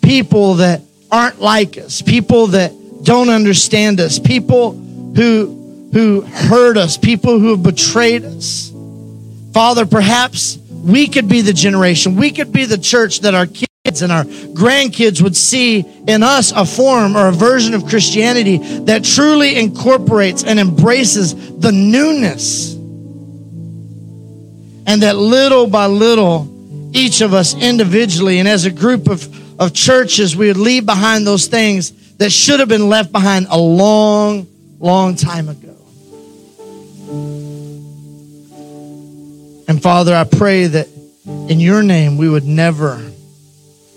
[0.02, 2.74] People that aren't like us, people that
[3.04, 4.74] don't understand us, people
[5.16, 8.75] who who hurt us, people who have betrayed us.
[9.56, 14.02] Father, perhaps we could be the generation, we could be the church that our kids
[14.02, 19.06] and our grandkids would see in us a form or a version of Christianity that
[19.06, 22.74] truly incorporates and embraces the newness.
[24.88, 29.72] And that little by little, each of us individually and as a group of, of
[29.74, 34.48] churches, we would leave behind those things that should have been left behind a long,
[34.80, 35.75] long time ago.
[39.76, 40.88] And Father, I pray that
[41.50, 42.96] in your name we would never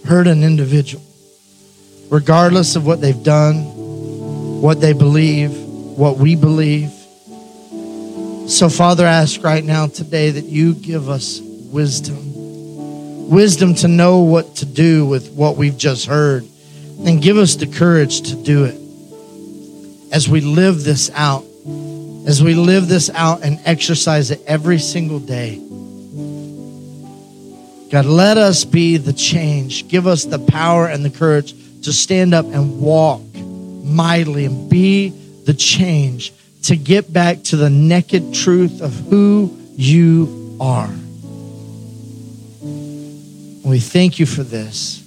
[0.06, 1.04] hurt an individual,
[2.10, 6.90] regardless of what they've done, what they believe, what we believe.
[8.50, 13.28] So, Father, I ask right now today that you give us wisdom.
[13.30, 16.44] Wisdom to know what to do with what we've just heard.
[17.06, 18.74] And give us the courage to do it
[20.12, 21.44] as we live this out
[22.28, 25.58] as we live this out and exercise it every single day.
[27.90, 29.88] God, let us be the change.
[29.88, 35.08] Give us the power and the courage to stand up and walk mightily and be
[35.44, 36.32] the change
[36.64, 40.90] to get back to the naked truth of who you are.
[43.64, 45.04] We thank you for this.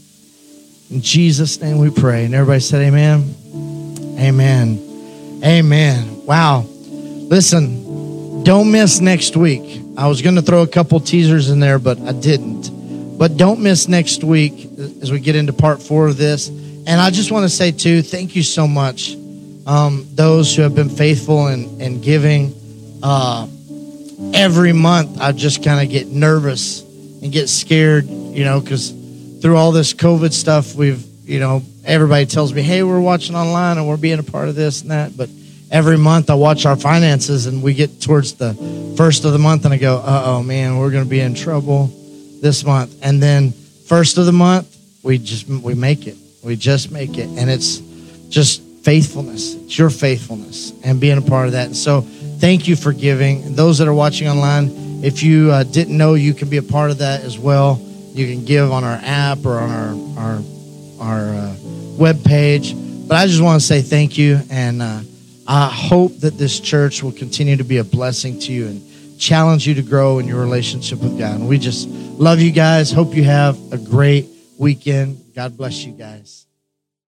[0.90, 2.26] In Jesus' name we pray.
[2.26, 3.36] And everybody said, Amen.
[4.18, 5.42] Amen.
[5.44, 6.26] Amen.
[6.26, 6.66] Wow.
[6.92, 9.81] Listen, don't miss next week.
[9.98, 13.18] I was going to throw a couple teasers in there, but I didn't.
[13.18, 14.68] But don't miss next week
[15.02, 16.48] as we get into part four of this.
[16.48, 19.16] And I just want to say, too, thank you so much.
[19.68, 22.54] Um, those who have been faithful and, and giving.
[23.04, 23.48] Uh,
[24.34, 26.82] every month, I just kind of get nervous
[27.22, 28.92] and get scared, you know, because
[29.42, 33.78] through all this COVID stuff, we've, you know, everybody tells me, hey, we're watching online
[33.78, 35.16] and we're being a part of this and that.
[35.16, 35.30] But
[35.72, 38.54] every month I watch our finances and we get towards the
[38.98, 41.34] first of the month and I go, uh oh, man, we're going to be in
[41.34, 41.88] trouble
[42.42, 43.00] this month.
[43.02, 46.18] And then first of the month, we just, we make it.
[46.44, 47.28] We just make it.
[47.40, 47.78] And it's
[48.30, 49.56] just faithfulness.
[49.56, 51.68] It's your faithfulness and being a part of that.
[51.68, 53.56] And so thank you for giving.
[53.56, 56.92] Those that are watching online, if you uh, didn't know, you can be a part
[56.92, 57.80] of that as well.
[58.14, 60.42] You can give on our app or on our, our,
[61.00, 61.56] our uh,
[61.98, 62.76] web page.
[63.08, 65.02] But I just want to say thank you and, uh,
[65.48, 69.68] I hope that this church will continue to be a blessing to you and challenge
[69.68, 71.36] you to grow in your relationship with God.
[71.36, 72.92] And we just love you guys.
[72.92, 74.28] Hope you have a great
[74.58, 75.34] weekend.
[75.36, 76.46] God bless you guys.